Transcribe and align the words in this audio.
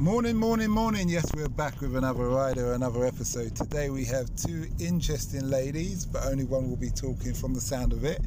Morning, 0.00 0.34
morning, 0.34 0.70
morning. 0.70 1.10
Yes, 1.10 1.30
we're 1.36 1.46
back 1.46 1.82
with 1.82 1.94
another 1.94 2.26
rider, 2.26 2.72
another 2.72 3.04
episode. 3.04 3.54
Today 3.54 3.90
we 3.90 4.06
have 4.06 4.34
two 4.34 4.64
interesting 4.78 5.50
ladies, 5.50 6.06
but 6.06 6.24
only 6.24 6.44
one 6.44 6.70
will 6.70 6.78
be 6.78 6.88
talking 6.88 7.34
from 7.34 7.52
the 7.52 7.60
sound 7.60 7.92
of 7.92 8.06
it. 8.06 8.18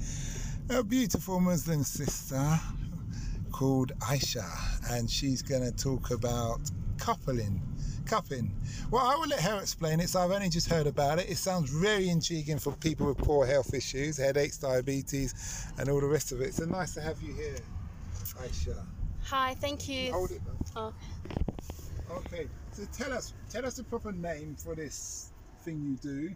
A 0.69 0.83
beautiful 0.83 1.39
Muslim 1.39 1.83
sister 1.83 2.59
called 3.51 3.91
Aisha, 4.01 4.45
and 4.91 5.09
she's 5.09 5.41
going 5.41 5.63
to 5.63 5.71
talk 5.71 6.11
about 6.11 6.59
coupling. 6.99 7.59
Cupping. 8.05 8.55
Well, 8.91 9.03
I 9.03 9.15
will 9.15 9.29
let 9.29 9.41
her 9.41 9.59
explain 9.59 9.99
it. 9.99 10.09
So 10.09 10.19
I've 10.19 10.29
only 10.29 10.49
just 10.49 10.69
heard 10.69 10.85
about 10.85 11.17
it. 11.17 11.27
It 11.27 11.37
sounds 11.37 11.71
very 11.71 12.07
intriguing 12.07 12.59
for 12.59 12.73
people 12.73 13.07
with 13.07 13.17
poor 13.17 13.47
health 13.47 13.73
issues, 13.73 14.15
headaches, 14.17 14.59
diabetes, 14.59 15.65
and 15.79 15.89
all 15.89 16.01
the 16.01 16.05
rest 16.05 16.33
of 16.33 16.39
it. 16.39 16.53
So 16.53 16.65
nice 16.65 16.93
to 16.93 17.01
have 17.01 17.19
you 17.23 17.33
here, 17.33 17.57
Aisha. 18.43 18.85
Hi, 19.23 19.55
thank 19.55 19.89
you. 19.89 20.11
Hold 20.11 20.31
it. 20.31 20.41
Oh. 20.75 20.93
Okay, 22.13 22.47
so 22.71 22.83
tell 22.93 23.11
us, 23.11 23.33
tell 23.49 23.65
us 23.65 23.75
the 23.75 23.83
proper 23.83 24.11
name 24.11 24.55
for 24.55 24.75
this 24.75 25.31
thing 25.61 25.81
you 25.83 25.95
do, 25.97 26.35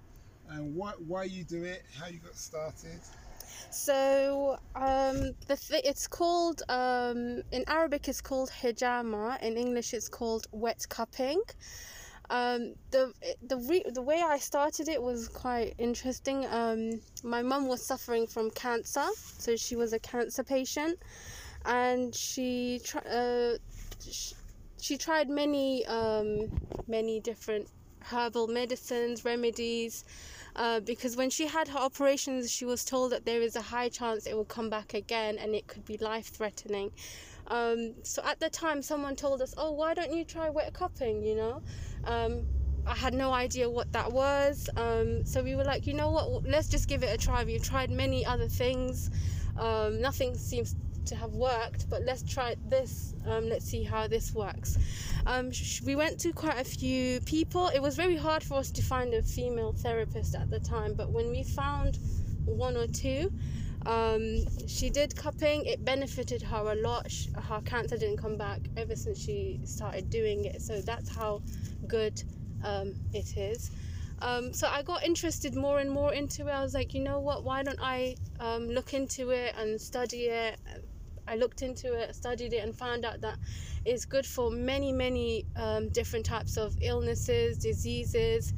and 0.49 0.75
why 0.75 0.91
why 1.07 1.23
you 1.23 1.43
do 1.43 1.63
it, 1.63 1.83
how 1.99 2.07
you 2.07 2.19
got 2.19 2.35
started. 2.35 2.99
So 3.69 4.57
um, 4.75 5.31
the 5.47 5.55
th- 5.55 5.83
it's 5.85 6.07
called 6.07 6.63
um, 6.69 7.43
in 7.51 7.63
Arabic 7.67 8.07
it's 8.07 8.21
called 8.21 8.49
hijama. 8.49 9.41
In 9.41 9.57
English 9.57 9.93
it's 9.93 10.09
called 10.09 10.47
wet 10.51 10.85
cupping. 10.89 11.41
Um, 12.29 12.73
the 12.91 13.13
the 13.47 13.57
re- 13.57 13.85
the 13.93 14.01
way 14.01 14.21
I 14.21 14.39
started 14.39 14.87
it 14.89 15.01
was 15.01 15.27
quite 15.29 15.75
interesting. 15.77 16.45
Um, 16.47 17.01
my 17.23 17.43
mum 17.43 17.67
was 17.67 17.85
suffering 17.85 18.25
from 18.25 18.49
cancer, 18.51 19.05
so 19.15 19.55
she 19.55 19.75
was 19.75 19.93
a 19.93 19.99
cancer 19.99 20.43
patient, 20.43 20.99
and 21.65 22.15
she 22.15 22.81
tr- 22.83 23.07
uh, 23.09 23.53
she, 24.01 24.35
she 24.87 24.95
tried 24.97 25.29
many 25.29 25.85
um, 25.87 26.47
many 26.87 27.19
different 27.19 27.67
herbal 27.99 28.47
medicines, 28.47 29.25
remedies, 29.25 30.05
uh, 30.55 30.79
because 30.79 31.17
when 31.17 31.29
she 31.29 31.45
had 31.45 31.67
her 31.67 31.79
operations, 31.79 32.49
she 32.49 32.63
was 32.63 32.85
told 32.85 33.11
that 33.11 33.25
there 33.25 33.41
is 33.41 33.57
a 33.57 33.61
high 33.61 33.89
chance 33.89 34.25
it 34.25 34.33
will 34.33 34.45
come 34.45 34.69
back 34.69 34.93
again 34.93 35.37
and 35.39 35.53
it 35.53 35.67
could 35.67 35.83
be 35.83 35.97
life 35.97 36.27
threatening. 36.27 36.89
Um, 37.47 37.95
so 38.03 38.21
at 38.23 38.39
the 38.39 38.49
time, 38.49 38.81
someone 38.81 39.15
told 39.17 39.41
us, 39.41 39.53
"Oh, 39.57 39.71
why 39.73 39.93
don't 39.93 40.13
you 40.13 40.23
try 40.23 40.49
wet 40.49 40.73
cupping?" 40.73 41.21
You 41.21 41.35
know. 41.35 41.61
Um, 42.05 42.45
I 42.85 42.95
had 42.95 43.13
no 43.13 43.33
idea 43.33 43.69
what 43.69 43.91
that 43.91 44.09
was. 44.13 44.69
Um, 44.77 45.25
so 45.25 45.43
we 45.43 45.55
were 45.55 45.65
like, 45.65 45.85
you 45.85 45.93
know 45.93 46.09
what? 46.09 46.43
Let's 46.45 46.69
just 46.69 46.87
give 46.87 47.03
it 47.03 47.13
a 47.13 47.17
try. 47.17 47.43
We've 47.43 47.61
tried 47.61 47.91
many 47.91 48.25
other 48.25 48.47
things. 48.47 49.11
Um, 49.57 49.99
nothing 49.99 50.37
seems 50.37 50.73
to 51.07 51.15
have 51.15 51.33
worked, 51.33 51.89
but 51.89 52.03
let's 52.03 52.23
try 52.23 52.55
this. 52.67 53.13
Um, 53.25 53.49
let's 53.49 53.65
see 53.65 53.83
how 53.83 54.07
this 54.07 54.33
works. 54.33 54.77
Um, 55.25 55.51
sh- 55.51 55.81
we 55.81 55.95
went 55.95 56.19
to 56.21 56.31
quite 56.31 56.59
a 56.59 56.63
few 56.63 57.19
people. 57.21 57.67
It 57.67 57.81
was 57.81 57.95
very 57.95 58.15
hard 58.15 58.43
for 58.43 58.55
us 58.55 58.71
to 58.71 58.81
find 58.81 59.13
a 59.13 59.21
female 59.21 59.73
therapist 59.73 60.35
at 60.35 60.49
the 60.49 60.59
time, 60.59 60.93
but 60.93 61.09
when 61.09 61.29
we 61.29 61.43
found 61.43 61.99
one 62.45 62.77
or 62.77 62.87
two, 62.87 63.31
um, 63.85 64.45
she 64.67 64.89
did 64.89 65.15
cupping. 65.15 65.65
It 65.65 65.83
benefited 65.83 66.41
her 66.41 66.71
a 66.71 66.75
lot. 66.75 67.09
Sh- 67.09 67.27
her 67.49 67.61
cancer 67.61 67.97
didn't 67.97 68.17
come 68.17 68.37
back 68.37 68.59
ever 68.75 68.95
since 68.95 69.19
she 69.19 69.59
started 69.63 70.09
doing 70.09 70.45
it. 70.45 70.61
So 70.61 70.81
that's 70.81 71.13
how 71.13 71.41
good 71.87 72.21
um, 72.63 72.95
it 73.13 73.37
is. 73.37 73.71
Um, 74.19 74.51
so 74.51 74.67
I 74.67 74.81
got 74.81 75.03
interested 75.05 75.55
more 75.55 75.79
and 75.79 75.91
more 75.91 76.13
into 76.13 76.47
it. 76.47 76.51
I 76.51 76.63
was 76.63 76.73
like, 76.73 76.93
you 76.93 77.01
know 77.01 77.19
what? 77.19 77.43
Why 77.43 77.63
don't 77.63 77.79
I 77.81 78.15
um, 78.39 78.67
look 78.67 78.93
into 78.93 79.29
it 79.29 79.53
and 79.57 79.79
study 79.79 80.25
it? 80.25 80.59
I 81.27 81.35
looked 81.35 81.61
into 81.61 81.93
it, 81.93 82.15
studied 82.15 82.53
it, 82.53 82.63
and 82.63 82.75
found 82.75 83.05
out 83.05 83.21
that 83.21 83.37
it's 83.85 84.05
good 84.05 84.25
for 84.25 84.49
many, 84.49 84.91
many 84.91 85.45
um, 85.55 85.89
different 85.89 86.25
types 86.25 86.57
of 86.57 86.75
illnesses, 86.81 87.57
diseases, 87.57 88.53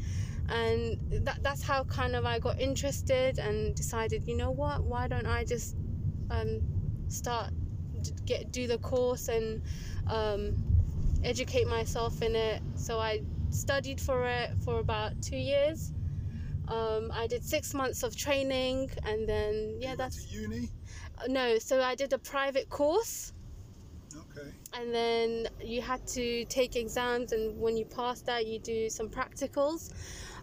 and 0.50 1.00
that, 1.26 1.44
that's 1.44 1.62
how 1.62 1.84
kind 1.84 2.16
of 2.16 2.26
I 2.26 2.40
got 2.40 2.60
interested 2.60 3.38
and 3.38 3.76
decided, 3.76 4.28
you 4.28 4.36
know 4.36 4.52
what? 4.52 4.84
Why 4.84 5.08
don't 5.08 5.28
I 5.28 5.46
just 5.46 5.76
um, 6.32 6.62
start 7.08 7.52
get 8.26 8.52
do 8.52 8.66
the 8.68 8.78
course 8.78 9.28
and 9.28 9.62
um, 10.08 10.56
educate 11.24 11.68
myself 11.68 12.22
in 12.22 12.36
it? 12.36 12.62
So 12.76 13.00
I 13.00 13.22
studied 13.52 14.02
for 14.02 14.28
it 14.28 14.52
for 14.64 14.80
about 14.80 15.22
two 15.22 15.38
years. 15.38 15.94
Um, 16.68 17.12
I 17.14 17.26
did 17.28 17.44
six 17.44 17.74
months 17.74 18.04
of 18.04 18.16
training, 18.16 18.92
and 19.04 19.28
then 19.28 19.78
yeah, 19.80 19.92
you 19.92 19.98
that's 19.98 20.32
uni. 20.32 20.70
No. 21.28 21.58
So 21.60 21.82
I 21.82 21.96
did 21.96 22.14
a 22.14 22.18
private 22.20 22.70
course, 22.70 23.34
Okay. 24.16 24.50
and 24.74 24.94
then 24.94 25.48
you 25.64 25.82
had 25.82 26.06
to 26.08 26.46
take 26.46 26.76
exams, 26.76 27.32
and 27.32 27.60
when 27.60 27.78
you 27.78 27.86
pass 27.86 28.22
that, 28.22 28.46
you 28.48 28.60
do 28.60 28.90
some 28.90 29.10
practicals, 29.10 29.92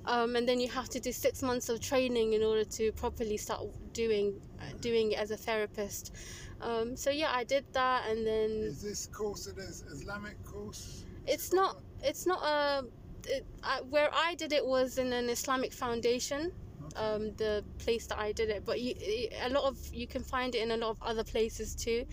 um, 0.04 0.36
and 0.36 0.48
then 0.48 0.60
you 0.60 0.68
have 0.68 0.88
to 0.90 1.00
do 1.00 1.12
six 1.12 1.42
months 1.42 1.68
of 1.68 1.80
training 1.80 2.32
in 2.34 2.42
order 2.42 2.64
to 2.64 2.92
properly 2.92 3.36
start 3.36 3.62
doing 3.92 4.40
uh, 4.60 4.64
doing 4.80 5.12
it 5.12 5.18
as 5.18 5.30
a 5.30 5.36
therapist. 5.36 6.14
Um, 6.60 6.96
so 6.96 7.10
yeah, 7.10 7.32
I 7.34 7.44
did 7.44 7.64
that, 7.72 8.08
and 8.08 8.26
then 8.26 8.50
Is 8.50 8.82
this 8.82 9.06
course 9.06 9.46
an 9.46 9.58
Islamic 9.58 10.42
course? 10.44 11.04
it's 11.26 11.52
not 11.52 11.78
it's 12.02 12.24
not 12.26 12.40
a 12.42 12.84
it, 13.28 13.44
I, 13.64 13.80
where 13.90 14.10
I 14.14 14.36
did 14.36 14.52
it 14.52 14.64
was 14.64 14.98
in 14.98 15.12
an 15.12 15.28
Islamic 15.28 15.72
foundation. 15.72 16.52
Um, 16.96 17.34
the 17.36 17.62
place 17.78 18.06
that 18.06 18.18
I 18.18 18.32
did 18.32 18.48
it. 18.48 18.64
But 18.64 18.80
you, 18.80 18.94
a 19.42 19.50
lot 19.50 19.64
of 19.64 19.78
you 19.92 20.06
can 20.06 20.22
find 20.22 20.54
it 20.54 20.62
in 20.62 20.70
a 20.70 20.76
lot 20.76 20.90
of 20.90 21.02
other 21.02 21.24
places 21.24 21.74
too. 21.74 22.06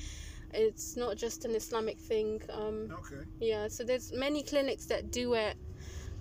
It's 0.53 0.95
not 0.97 1.17
just 1.17 1.45
an 1.45 1.55
Islamic 1.55 1.97
thing. 1.99 2.41
Um, 2.51 2.89
okay. 2.99 3.23
yeah, 3.39 3.67
so 3.67 3.83
there's 3.83 4.11
many 4.11 4.43
clinics 4.43 4.85
that 4.87 5.11
do 5.11 5.33
it. 5.33 5.55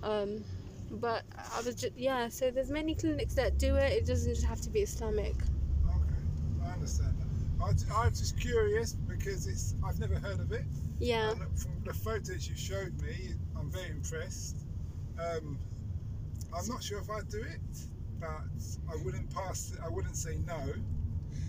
Um, 0.02 0.44
but 0.90 1.24
I 1.36 1.60
was 1.62 1.74
just 1.74 1.96
yeah. 1.96 2.28
So 2.28 2.50
there's 2.50 2.70
many 2.70 2.94
clinics 2.94 3.34
that 3.34 3.58
do 3.58 3.76
it. 3.76 3.92
It 3.92 4.06
doesn't 4.06 4.34
just 4.34 4.46
have 4.46 4.60
to 4.62 4.70
be 4.70 4.80
Islamic. 4.80 5.34
Okay. 5.86 6.64
I 6.64 6.72
understand 6.72 7.16
that. 7.18 7.92
I, 7.92 8.04
I'm 8.04 8.10
just 8.10 8.38
curious 8.38 8.92
because 8.92 9.46
it's 9.46 9.74
I've 9.84 9.98
never 9.98 10.16
heard 10.16 10.40
of 10.40 10.52
it. 10.52 10.64
Yeah. 10.98 11.32
And 11.32 11.40
from 11.58 11.82
the 11.84 11.94
photos 11.94 12.48
you 12.48 12.56
showed 12.56 13.00
me, 13.02 13.34
I'm 13.58 13.70
very 13.70 13.90
impressed. 13.90 14.56
Um, 15.18 15.58
I'm 16.56 16.66
not 16.68 16.82
sure 16.82 16.98
if 16.98 17.10
I'd 17.10 17.28
do 17.28 17.40
it, 17.40 17.60
but 18.22 18.62
I 18.90 18.96
wouldn't 19.04 19.34
pass. 19.34 19.72
I 19.84 19.88
wouldn't 19.88 20.16
say 20.16 20.38
no 20.46 20.74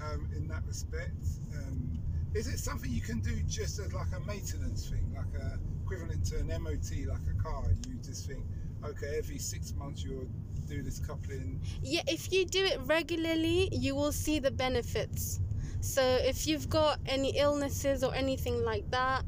um, 0.03 0.27
in 0.35 0.47
that 0.47 0.63
respect. 0.67 1.23
Um, 1.55 1.99
is 2.33 2.47
it 2.47 2.57
something 2.57 2.91
you 2.91 3.01
can 3.01 3.19
do 3.19 3.35
just 3.47 3.79
as 3.79 3.93
like 3.93 4.07
a 4.17 4.19
maintenance 4.25 4.89
thing, 4.89 5.15
like 5.15 5.39
a 5.39 5.59
equivalent 5.83 6.25
to 6.25 6.39
an 6.39 6.47
MOT, 6.47 7.07
like 7.07 7.21
a 7.29 7.43
car? 7.43 7.63
You 7.87 7.99
just 8.03 8.27
think, 8.27 8.43
okay, 8.83 9.15
every 9.19 9.37
six 9.37 9.73
months 9.75 10.03
you'll 10.03 10.27
do 10.67 10.81
this 10.81 10.99
coupling. 10.99 11.61
Yeah, 11.83 12.01
if 12.07 12.33
you 12.33 12.45
do 12.45 12.65
it 12.65 12.79
regularly, 12.85 13.69
you 13.71 13.93
will 13.93 14.11
see 14.11 14.39
the 14.39 14.51
benefits. 14.51 15.39
So 15.81 16.01
if 16.01 16.47
you've 16.47 16.69
got 16.69 16.99
any 17.05 17.37
illnesses 17.37 18.03
or 18.03 18.15
anything 18.15 18.63
like 18.63 18.89
that, 18.89 19.25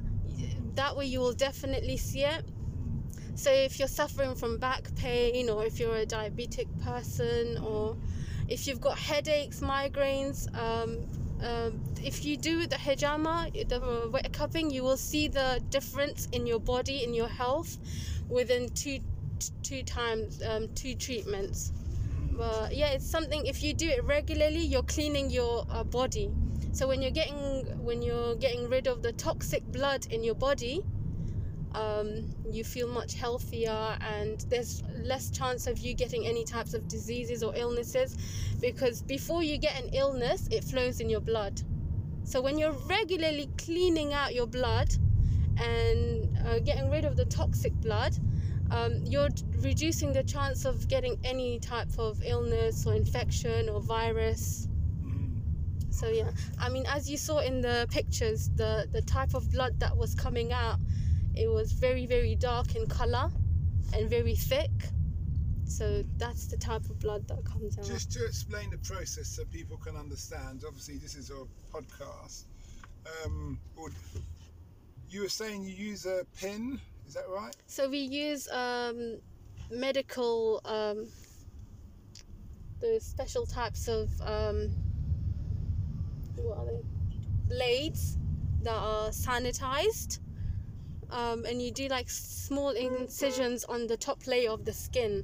that 0.73 0.97
way 0.97 1.05
you 1.05 1.19
will 1.19 1.33
definitely 1.33 1.97
see 1.97 2.23
it. 2.23 2.43
So 3.35 3.51
if 3.51 3.79
you're 3.79 3.89
suffering 3.89 4.33
from 4.33 4.57
back 4.57 4.95
pain 4.95 5.49
or 5.49 5.65
if 5.65 5.79
you're 5.79 5.97
a 5.97 6.05
diabetic 6.05 6.67
person 6.83 7.57
or 7.57 7.97
if 8.47 8.65
you've 8.65 8.79
got 8.79 8.97
headaches, 8.97 9.59
migraines, 9.59 10.47
um, 10.57 11.05
um, 11.41 11.83
if 12.01 12.23
you 12.23 12.37
do 12.37 12.65
the 12.65 12.77
hijama, 12.77 13.51
the 13.67 14.09
wet 14.09 14.31
cupping, 14.31 14.71
you 14.71 14.83
will 14.83 14.97
see 14.97 15.27
the 15.27 15.61
difference 15.69 16.27
in 16.31 16.47
your 16.47 16.59
body, 16.59 17.03
in 17.03 17.13
your 17.13 17.27
health, 17.27 17.77
within 18.29 18.69
two 18.69 18.99
two 19.63 19.83
times, 19.83 20.41
um, 20.43 20.69
two 20.75 20.95
treatments. 20.95 21.73
But 22.31 22.75
yeah, 22.75 22.87
it's 22.91 23.09
something. 23.09 23.45
If 23.45 23.63
you 23.63 23.73
do 23.73 23.89
it 23.89 24.03
regularly, 24.05 24.59
you're 24.59 24.83
cleaning 24.83 25.29
your 25.29 25.65
uh, 25.69 25.83
body. 25.83 26.31
So 26.71 26.87
when 26.87 27.01
you're 27.01 27.11
getting 27.11 27.65
when 27.83 28.01
you're 28.01 28.35
getting 28.35 28.69
rid 28.69 28.87
of 28.87 29.01
the 29.01 29.11
toxic 29.11 29.63
blood 29.71 30.07
in 30.11 30.23
your 30.23 30.35
body, 30.35 30.83
um, 31.75 32.33
you 32.49 32.63
feel 32.63 32.87
much 32.87 33.15
healthier 33.15 33.97
and 34.01 34.45
there's 34.49 34.83
less 35.03 35.29
chance 35.29 35.67
of 35.67 35.77
you 35.79 35.93
getting 35.93 36.25
any 36.25 36.43
types 36.43 36.73
of 36.73 36.87
diseases 36.87 37.43
or 37.43 37.53
illnesses 37.55 38.17
because 38.61 39.01
before 39.01 39.43
you 39.43 39.57
get 39.57 39.79
an 39.81 39.89
illness 39.93 40.47
it 40.51 40.63
flows 40.63 40.99
in 40.99 41.09
your 41.09 41.21
blood 41.21 41.61
so 42.23 42.41
when 42.41 42.57
you're 42.57 42.77
regularly 42.89 43.49
cleaning 43.57 44.13
out 44.13 44.33
your 44.33 44.47
blood 44.47 44.89
and 45.57 46.37
uh, 46.47 46.59
getting 46.59 46.89
rid 46.89 47.05
of 47.05 47.15
the 47.15 47.25
toxic 47.25 47.73
blood 47.81 48.15
um, 48.71 49.03
you're 49.05 49.29
reducing 49.59 50.11
the 50.13 50.23
chance 50.23 50.65
of 50.65 50.87
getting 50.87 51.17
any 51.23 51.59
type 51.59 51.89
of 51.97 52.21
illness 52.23 52.85
or 52.85 52.93
infection 52.95 53.69
or 53.69 53.79
virus. 53.79 54.67
Mhm. 55.03 55.93
So 55.93 56.07
yeah, 56.07 56.31
I 56.57 56.69
mean, 56.69 56.85
as 56.87 57.09
you 57.09 57.17
saw 57.17 57.39
in 57.39 57.61
the 57.61 57.87
pictures, 57.91 58.49
the 58.55 58.87
the 58.91 59.01
type 59.01 59.33
of 59.33 59.51
blood 59.51 59.79
that 59.79 59.95
was 59.95 60.15
coming 60.15 60.51
out, 60.51 60.79
it 61.37 61.49
was 61.49 61.71
very 61.71 62.05
very 62.05 62.35
dark 62.35 62.75
in 62.75 62.87
color, 62.87 63.29
and 63.93 64.09
very 64.09 64.35
thick. 64.35 64.71
So 65.67 66.03
that's 66.17 66.45
the 66.47 66.57
type 66.57 66.85
of 66.89 66.99
blood 66.99 67.27
that 67.27 67.43
comes 67.43 67.77
out. 67.77 67.85
Just 67.85 68.11
to 68.13 68.25
explain 68.25 68.69
the 68.69 68.77
process 68.77 69.27
so 69.27 69.43
people 69.45 69.77
can 69.77 69.95
understand, 69.95 70.63
obviously 70.65 70.97
this 70.97 71.15
is 71.15 71.31
a 71.31 71.45
podcast. 71.75 72.43
Um, 73.25 73.59
you 75.09 75.21
were 75.21 75.29
saying 75.29 75.63
you 75.63 75.73
use 75.73 76.05
a 76.05 76.25
pin, 76.39 76.79
is 77.07 77.13
that 77.15 77.25
right? 77.29 77.55
So 77.67 77.89
we 77.89 77.99
use 77.99 78.47
um, 78.49 79.19
medical, 79.71 80.61
um, 80.65 81.07
those 82.79 83.03
special 83.03 83.45
types 83.45 83.87
of 83.87 84.09
um, 84.21 84.69
what 86.35 86.57
are 86.57 86.65
they? 86.65 86.81
Blades 87.47 88.17
that 88.63 88.75
are 88.75 89.09
sanitized, 89.09 90.19
um, 91.15 91.45
and 91.45 91.61
you 91.61 91.71
do 91.71 91.87
like 91.87 92.09
small 92.09 92.71
incisions 92.71 93.63
on 93.63 93.87
the 93.87 93.95
top 93.95 94.27
layer 94.27 94.51
of 94.51 94.65
the 94.65 94.73
skin. 94.73 95.23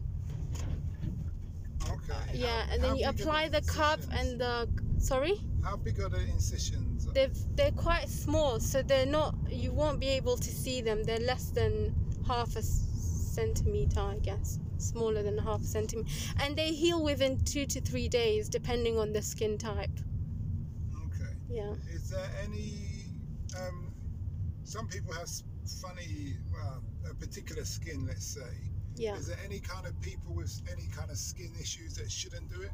Okay. 1.90 2.14
Yeah, 2.34 2.66
How- 2.66 2.74
and 2.74 2.84
then 2.84 2.96
you 2.96 3.08
apply 3.10 3.50
the 3.50 3.62
cup 3.62 4.00
and 4.12 4.40
the 4.40 4.70
sorry. 5.00 5.36
How 5.64 5.76
big 5.76 6.00
are 6.00 6.10
the 6.10 6.22
incisions? 6.22 7.06
They've, 7.14 7.38
they're 7.56 7.72
quite 7.72 8.08
small, 8.10 8.60
so 8.60 8.82
they're 8.82 9.06
not. 9.06 9.36
You 9.50 9.72
won't 9.74 10.00
be 10.00 10.08
able 10.08 10.38
to 10.38 10.50
see 10.50 10.82
them. 10.82 11.04
They're 11.04 11.20
less 11.20 11.50
than 11.50 11.94
half 12.26 12.56
a 12.56 12.62
centimeter, 12.64 14.00
I 14.00 14.18
guess, 14.20 14.60
smaller 14.78 15.22
than 15.24 15.38
half 15.38 15.62
a 15.62 15.66
centimeter, 15.66 16.10
and 16.40 16.56
they 16.56 16.72
heal 16.74 17.04
within 17.04 17.44
two 17.44 17.66
to 17.68 17.82
three 17.82 18.08
days, 18.08 18.48
depending 18.50 18.98
on 18.98 19.12
the 19.12 19.22
skin 19.22 19.58
type. 19.58 19.92
Okay. 21.06 21.34
Yeah. 21.50 21.74
Is 21.94 22.10
there 22.10 22.30
any? 22.44 22.74
Um, 23.60 23.92
some 24.64 24.88
people 24.88 25.14
have 25.14 25.28
funny, 25.66 26.36
well, 26.54 26.84
a 27.10 27.14
particular 27.14 27.66
skin, 27.66 28.06
let's 28.08 28.26
say. 28.26 28.54
Yeah. 28.96 29.16
Is 29.16 29.28
there 29.28 29.38
any 29.46 29.60
kind 29.60 29.88
of 29.88 30.00
people 30.02 30.34
with 30.34 30.62
any 30.72 30.88
kind 30.96 31.10
of 31.10 31.18
skin 31.18 31.52
issues 31.60 31.96
that 31.96 32.12
shouldn't 32.12 32.50
do 32.50 32.62
it? 32.62 32.72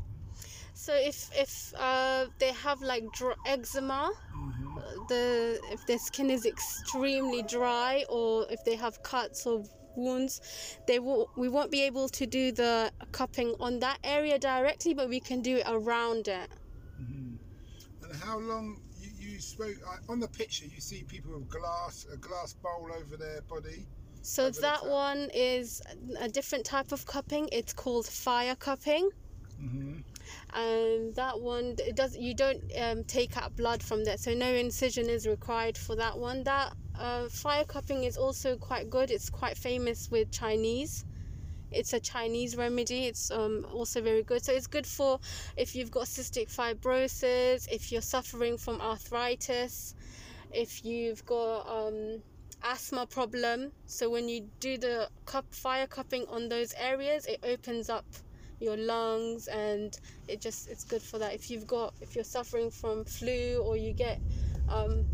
So 0.73 0.93
if 0.95 1.29
if 1.35 1.73
uh, 1.77 2.25
they 2.39 2.51
have 2.53 2.81
like 2.81 3.03
dr- 3.13 3.37
eczema, 3.45 4.11
Mm-hmm. 4.35 4.77
uh, 4.77 4.81
the 5.09 5.59
if 5.71 5.85
their 5.87 5.97
skin 5.99 6.29
is 6.29 6.45
extremely 6.45 7.41
dry, 7.43 8.05
or 8.09 8.45
if 8.49 8.63
they 8.63 8.75
have 8.75 9.01
cuts 9.03 9.45
or 9.47 9.63
wounds, 9.95 10.41
they 10.87 10.99
will 10.99 11.29
we 11.35 11.49
won't 11.49 11.71
be 11.71 11.81
able 11.81 12.07
to 12.09 12.25
do 12.27 12.51
the 12.51 12.91
cupping 13.11 13.55
on 13.59 13.79
that 13.79 13.97
area 14.03 14.37
directly, 14.37 14.93
but 14.93 15.09
we 15.09 15.19
can 15.19 15.41
do 15.41 15.57
it 15.57 15.65
around 15.67 16.27
it. 16.27 16.49
Mm-hmm. 17.01 18.05
And 18.05 18.15
how 18.23 18.37
long? 18.39 18.79
You, 19.37 19.41
spoke 19.41 19.75
uh, 19.87 20.11
on 20.11 20.19
the 20.19 20.27
picture. 20.27 20.65
You 20.65 20.81
see 20.81 21.03
people 21.03 21.33
with 21.33 21.47
glass, 21.47 22.07
a 22.11 22.17
glass 22.17 22.53
bowl 22.53 22.89
over 22.91 23.17
their 23.17 23.41
body. 23.43 23.85
So 24.23 24.45
Over 24.47 24.61
that 24.61 24.87
one 24.87 25.29
is 25.31 25.79
a 26.19 26.27
different 26.27 26.65
type 26.65 26.91
of 26.91 27.05
cupping. 27.05 27.47
It's 27.51 27.71
called 27.71 28.07
fire 28.07 28.55
cupping. 28.55 29.11
Mm-hmm. 29.63 30.01
and 30.53 31.15
that 31.15 31.41
one 31.41 31.75
it 31.79 31.95
does 31.95 32.15
you 32.15 32.35
don't 32.35 32.61
um, 32.79 33.03
take 33.05 33.35
out 33.37 33.55
blood 33.55 33.81
from 33.81 34.03
that 34.03 34.19
so 34.19 34.35
no 34.35 34.53
incision 34.53 35.09
is 35.09 35.25
required 35.25 35.75
for 35.75 35.95
that 35.95 36.15
one 36.15 36.43
that 36.43 36.73
uh, 36.99 37.27
fire 37.27 37.63
cupping 37.63 38.03
is 38.03 38.17
also 38.17 38.55
quite 38.55 38.87
good 38.91 39.09
it's 39.09 39.31
quite 39.31 39.57
famous 39.57 40.11
with 40.11 40.29
chinese 40.29 41.05
it's 41.71 41.93
a 41.93 41.99
chinese 41.99 42.55
remedy 42.55 43.05
it's 43.05 43.31
um, 43.31 43.65
also 43.73 44.01
very 44.01 44.23
good. 44.23 44.43
So 44.43 44.53
it's 44.53 44.67
good 44.67 44.85
for 44.85 45.19
if 45.55 45.75
you've 45.75 45.91
got 45.91 46.05
cystic 46.05 46.53
fibrosis 46.53 47.67
if 47.71 47.91
you're 47.91 48.01
suffering 48.01 48.57
from 48.57 48.81
arthritis 48.81 49.95
if 50.53 50.85
you've 50.85 51.25
got 51.25 51.67
um, 51.67 52.21
asthma 52.63 53.05
problem. 53.05 53.71
So 53.85 54.09
when 54.09 54.29
you 54.29 54.47
do 54.59 54.77
the 54.77 55.09
cup 55.25 55.45
fire 55.53 55.87
cupping 55.87 56.25
on 56.29 56.49
those 56.49 56.73
areas 56.79 57.25
it 57.25 57.39
opens 57.43 57.89
up 57.89 58.05
your 58.59 58.77
lungs 58.77 59.47
and 59.47 59.99
it 60.27 60.41
just 60.41 60.69
it's 60.69 60.83
good 60.83 61.01
for 61.01 61.19
that. 61.19 61.33
If 61.33 61.51
you've 61.51 61.67
got 61.67 61.93
if 62.01 62.15
you're 62.15 62.23
suffering 62.23 62.71
from 62.71 63.05
flu 63.05 63.61
or 63.63 63.77
you 63.77 63.93
get 63.93 64.19
um, 64.69 65.05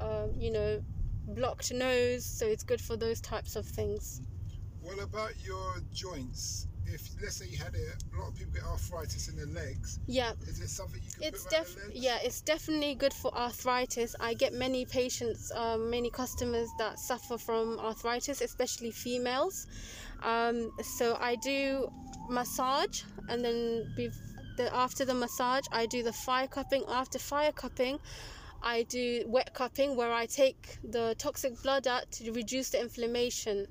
um, 0.00 0.32
you 0.38 0.52
know 0.52 0.82
blocked 1.28 1.72
nose 1.72 2.24
so 2.24 2.46
it's 2.46 2.64
good 2.64 2.80
for 2.80 2.96
those 2.96 3.20
types 3.20 3.54
of 3.54 3.64
things 3.64 4.22
What 4.82 5.00
about 5.00 5.32
your 5.44 5.76
joints? 5.92 6.66
If 6.84 7.08
let's 7.22 7.36
say 7.36 7.46
you 7.46 7.56
had 7.56 7.74
a, 7.74 7.78
a 7.78 8.20
lot 8.20 8.28
of 8.28 8.34
people 8.34 8.52
get 8.52 8.64
arthritis 8.64 9.28
in 9.28 9.36
their 9.36 9.46
legs, 9.46 10.00
yeah. 10.06 10.32
is 10.42 10.60
it 10.60 10.68
something 10.68 11.00
you 11.02 11.10
can 11.12 11.22
it's 11.22 11.44
put 11.44 11.52
def 11.52 11.76
yeah 11.94 12.18
it's 12.22 12.40
definitely 12.40 12.96
good 12.96 13.14
for 13.14 13.32
arthritis. 13.34 14.16
I 14.18 14.34
get 14.34 14.52
many 14.52 14.84
patients 14.84 15.52
um, 15.54 15.88
many 15.88 16.10
customers 16.10 16.68
that 16.78 16.98
suffer 16.98 17.38
from 17.38 17.78
arthritis 17.78 18.40
especially 18.40 18.90
females. 18.90 19.68
Um, 20.22 20.72
so 20.82 21.16
i 21.20 21.36
do 21.36 21.90
massage 22.28 23.02
and 23.28 23.44
then 23.44 23.92
bef- 23.96 24.56
the, 24.56 24.74
after 24.74 25.04
the 25.04 25.14
massage 25.14 25.64
i 25.72 25.86
do 25.86 26.02
the 26.02 26.12
fire 26.12 26.48
cupping. 26.48 26.84
After 26.88 27.18
fire 27.18 27.52
cupping 27.52 28.00
i 28.62 28.82
do 28.82 29.24
wet 29.26 29.54
cupping 29.54 29.96
where 29.96 30.12
i 30.12 30.26
take 30.26 30.78
the 30.84 31.14
toxic 31.18 31.60
blood 31.62 31.86
out 31.86 32.10
to 32.12 32.32
reduce 32.32 32.70
the 32.70 32.80
inflammation 32.80 33.66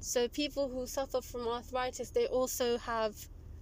so 0.00 0.28
people 0.28 0.68
who 0.68 0.86
suffer 0.86 1.20
from 1.20 1.46
arthritis 1.46 2.10
they 2.10 2.26
also 2.26 2.78
have 2.78 3.14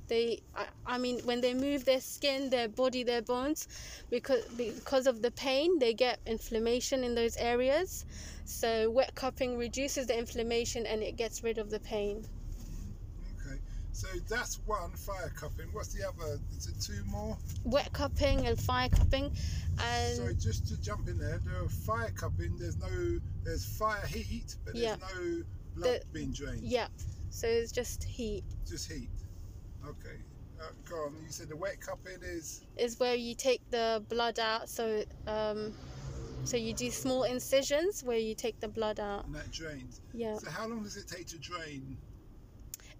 they 0.09 0.41
I, 0.57 0.67
I 0.87 0.99
mean 0.99 1.21
when 1.25 1.41
they 1.41 1.55
move 1.55 1.85
their 1.85 2.01
skin 2.01 2.51
their 2.51 2.69
body 2.69 3.03
their 3.05 3.23
bones 3.23 3.69
because 4.11 4.45
because 4.57 5.07
of 5.07 5.23
the 5.23 5.31
pain 5.31 5.79
they 5.79 5.93
get 5.95 6.21
inflammation 6.27 7.05
in 7.05 7.15
those 7.15 7.37
areas 7.37 8.07
so 8.45 8.91
wet 8.91 9.15
cupping 9.15 9.59
reduces 9.59 10.07
the 10.07 10.19
inflammation 10.19 10.87
and 10.87 11.03
it 11.03 11.17
gets 11.17 11.43
rid 11.43 11.59
of 11.59 11.71
the 11.71 11.81
pain 11.81 12.25
Okay, 13.47 13.59
so 13.93 14.09
that's 14.29 14.61
one 14.67 14.91
fire 14.93 15.33
cupping. 15.37 15.67
What's 15.73 15.93
the 15.95 16.07
other? 16.09 16.39
Is 16.57 16.67
it 16.69 16.81
two 16.81 17.03
more? 17.07 17.37
wet 17.65 17.93
cupping 17.93 18.47
and 18.47 18.59
fire 18.59 18.89
cupping 18.89 19.31
and 19.79 20.17
So 20.17 20.33
just 20.35 20.67
to 20.69 20.81
jump 20.81 21.09
in 21.09 21.19
there, 21.19 21.39
there 21.45 21.63
are 21.63 21.69
fire 21.69 22.11
cupping. 22.15 22.57
There's 22.59 22.77
no, 22.79 23.19
there's 23.45 23.65
fire 23.65 24.07
heat, 24.07 24.57
but 24.65 24.75
there's 24.75 24.85
Yeah. 24.85 24.97
no 24.97 25.43
blood 25.79 26.01
The- 26.01 26.07
being 26.13 26.33
drained. 26.33 26.63
Yeah. 26.63 26.89
so 27.31 27.47
it's 27.47 27.73
just 27.73 28.05
heat 28.05 28.45
Just 28.67 28.91
heat. 28.91 29.11
Okay. 29.87 30.17
Uh, 30.61 30.65
go 30.89 30.97
on. 31.05 31.15
You 31.25 31.31
said 31.31 31.49
the 31.49 31.57
wet 31.57 31.81
cupping 31.81 32.19
is. 32.23 32.63
is 32.77 32.99
where 32.99 33.15
you 33.15 33.35
take 33.35 33.63
the 33.71 34.03
blood 34.09 34.39
out 34.41 34.69
so 34.69 35.05
um 35.27 35.73
so 36.45 36.57
you 36.57 36.73
do 36.73 36.91
small 36.91 37.25
incisions 37.25 38.03
where 38.03 38.19
you 38.19 38.35
take 38.35 38.59
the 38.61 38.69
blood 38.69 38.99
out 39.01 39.27
And 39.27 39.35
that 39.35 39.51
drains. 39.51 40.01
yeah 40.15 40.37
So 40.37 40.51
how 40.51 40.67
long 40.67 40.83
does 40.83 40.97
it 40.97 41.07
take 41.09 41.27
to 41.29 41.39
drain? 41.39 41.97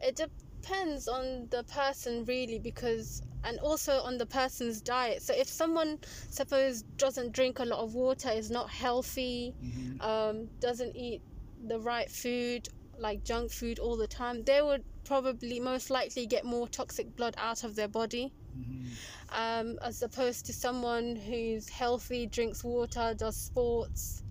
It 0.01 0.15
depends 0.17 1.09
on 1.09 1.49
the 1.51 1.65
person 1.65 2.25
really 2.25 2.59
because 2.59 3.23
and 3.45 3.59
also 3.61 4.01
on 4.03 4.19
the 4.19 4.27
person's 4.27 4.81
diet. 4.81 5.23
So 5.23 5.33
if 5.35 5.49
someone 5.49 5.99
suppose 6.31 6.83
doesn't 6.97 7.33
drink 7.33 7.59
a 7.61 7.65
lot 7.65 7.79
of 7.81 7.95
water, 7.95 8.31
is 8.31 8.51
not 8.51 8.69
healthy, 8.71 9.55
Mm-hmm. 9.65 10.01
um, 10.01 10.49
doesn't 10.61 10.95
eat 10.97 11.23
the 11.67 11.81
right 11.81 12.11
food 12.11 12.69
like 12.99 13.25
junk 13.25 13.51
food 13.51 13.79
all 13.79 13.97
the 13.97 14.07
time, 14.07 14.43
they 14.45 14.61
would 14.61 14.85
probably 15.05 15.61
most 15.61 15.91
likely 15.91 16.27
get 16.27 16.45
more 16.45 16.69
toxic 16.69 17.15
blood 17.17 17.35
out 17.39 17.65
of 17.65 17.75
their 17.77 17.89
body. 17.89 18.33
Mm-hmm. 18.59 18.87
Um, 19.31 19.79
as 19.83 20.03
opposed 20.03 20.47
to 20.47 20.53
someone 20.53 21.15
who's 21.15 21.69
healthy, 21.69 22.27
drinks 22.27 22.65
water, 22.65 23.15
does 23.17 23.37
sports. 23.37 24.25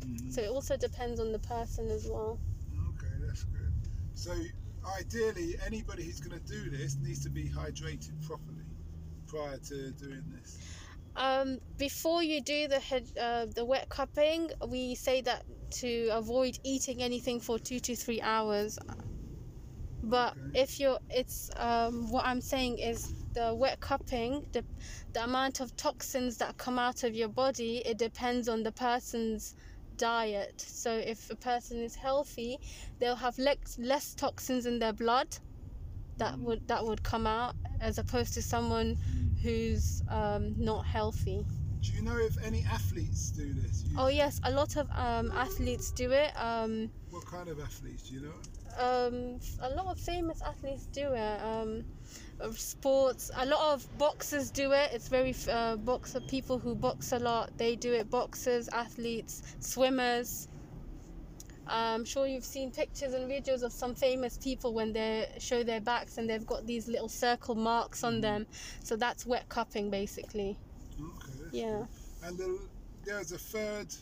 Mm-hmm. 0.00 0.30
So 0.30 0.42
it 0.42 0.50
also 0.50 0.76
depends 0.76 1.20
on 1.20 1.32
the 1.32 1.38
person 1.40 1.90
as 1.90 2.08
well. 2.08 2.38
Okay, 2.90 3.12
that's 3.26 3.44
good. 3.44 3.72
So 4.14 4.32
ideally, 4.98 5.56
anybody 5.66 6.04
who's 6.04 6.20
going 6.20 6.40
to 6.40 6.46
do 6.46 6.70
this 6.70 6.96
needs 7.02 7.22
to 7.24 7.30
be 7.30 7.44
hydrated 7.44 8.24
properly 8.26 8.64
prior 9.26 9.58
to 9.58 9.90
doing 9.92 10.24
this. 10.34 10.58
Um, 11.18 11.58
before 11.78 12.22
you 12.22 12.42
do 12.42 12.68
the 12.68 12.80
head, 12.80 13.04
uh, 13.20 13.46
the 13.54 13.66
wet 13.66 13.88
cupping, 13.90 14.50
we 14.68 14.94
say 14.94 15.20
that 15.22 15.44
to 15.80 16.08
avoid 16.12 16.56
eating 16.64 17.02
anything 17.02 17.40
for 17.40 17.58
two 17.58 17.80
to 17.80 17.96
three 17.96 18.22
hours. 18.22 18.78
But 20.02 20.36
Okay. 20.36 20.50
if 20.54 20.80
you're, 20.80 20.98
it's 21.10 21.50
um, 21.56 22.10
what 22.10 22.26
I'm 22.26 22.40
saying 22.40 22.78
is 22.78 23.14
the 23.34 23.54
wet 23.54 23.80
cupping, 23.80 24.44
the 24.52 24.64
the 25.14 25.24
amount 25.24 25.60
of 25.60 25.76
toxins 25.76 26.38
that 26.38 26.56
come 26.58 26.78
out 26.78 27.04
of 27.04 27.14
your 27.14 27.28
body, 27.28 27.82
it 27.86 27.98
depends 27.98 28.48
on 28.48 28.62
the 28.64 28.72
person's 28.72 29.54
diet. 29.96 30.54
So 30.60 30.96
if 30.98 31.30
a 31.30 31.36
person 31.36 31.82
is 31.82 31.96
healthy, 31.96 32.58
they'll 33.00 33.16
have 33.16 33.38
less 33.38 33.76
less 33.78 34.14
toxins 34.14 34.66
in 34.66 34.78
their 34.78 34.92
blood 34.94 35.28
that 36.18 36.34
Mm. 36.34 36.44
would 36.44 36.68
that 36.68 36.84
would 36.84 37.02
come 37.02 37.26
out 37.26 37.54
as 37.80 37.98
opposed 37.98 38.34
to 38.34 38.42
someone 38.42 38.96
who's 39.42 40.02
um, 40.08 40.54
not 40.58 40.84
healthy. 40.86 41.44
Do 41.80 41.92
you 41.92 42.02
know 42.02 42.18
if 42.18 42.36
any 42.44 42.64
athletes 42.70 43.30
do 43.30 43.52
this? 43.54 43.84
You- 43.86 43.96
Oh 43.98 44.08
yes, 44.08 44.40
a 44.44 44.50
lot 44.50 44.76
of 44.76 44.88
um, 44.92 45.30
athletes 45.32 45.90
do 45.92 46.10
it. 46.12 46.32
Um, 46.36 46.90
What 47.10 47.24
kind 47.26 47.48
of 47.48 47.60
athletes? 47.60 48.02
Do 48.08 48.14
you 48.14 48.20
know? 48.22 48.34
um, 48.78 49.40
a 49.62 49.70
lot 49.74 49.86
of 49.86 49.98
famous 49.98 50.40
athletes 50.42 50.86
do 50.86 51.12
it. 51.12 51.40
Um, 51.42 51.84
sports, 52.52 53.30
a 53.36 53.46
lot 53.46 53.74
of 53.74 53.98
boxers 53.98 54.50
do 54.50 54.72
it. 54.72 54.90
It's 54.92 55.08
very 55.08 55.34
uh, 55.50 55.76
boxer 55.76 56.20
people 56.20 56.58
who 56.58 56.74
box 56.74 57.12
a 57.12 57.18
lot. 57.18 57.56
They 57.58 57.74
do 57.76 57.92
it. 57.92 58.08
Boxers, 58.10 58.68
athletes, 58.68 59.42
swimmers. 59.60 60.48
I'm 61.68 62.04
sure 62.04 62.26
you've 62.26 62.44
seen 62.44 62.70
pictures 62.70 63.14
and 63.14 63.30
videos 63.30 63.62
of 63.62 63.72
some 63.72 63.94
famous 63.94 64.38
people 64.38 64.74
when 64.74 64.92
they 64.92 65.28
show 65.38 65.62
their 65.62 65.80
backs 65.80 66.18
and 66.18 66.28
they've 66.28 66.46
got 66.46 66.66
these 66.66 66.88
little 66.88 67.08
circle 67.08 67.54
marks 67.54 68.04
on 68.04 68.20
them. 68.20 68.46
So 68.82 68.96
that's 68.96 69.26
wet 69.26 69.48
cupping, 69.48 69.90
basically. 69.90 70.56
Okay. 71.00 71.32
Yeah. 71.52 71.66
good. 71.66 72.28
And 72.28 72.38
the, 72.38 72.58
there's 73.04 73.32
a 73.32 73.38
third. 73.38 73.94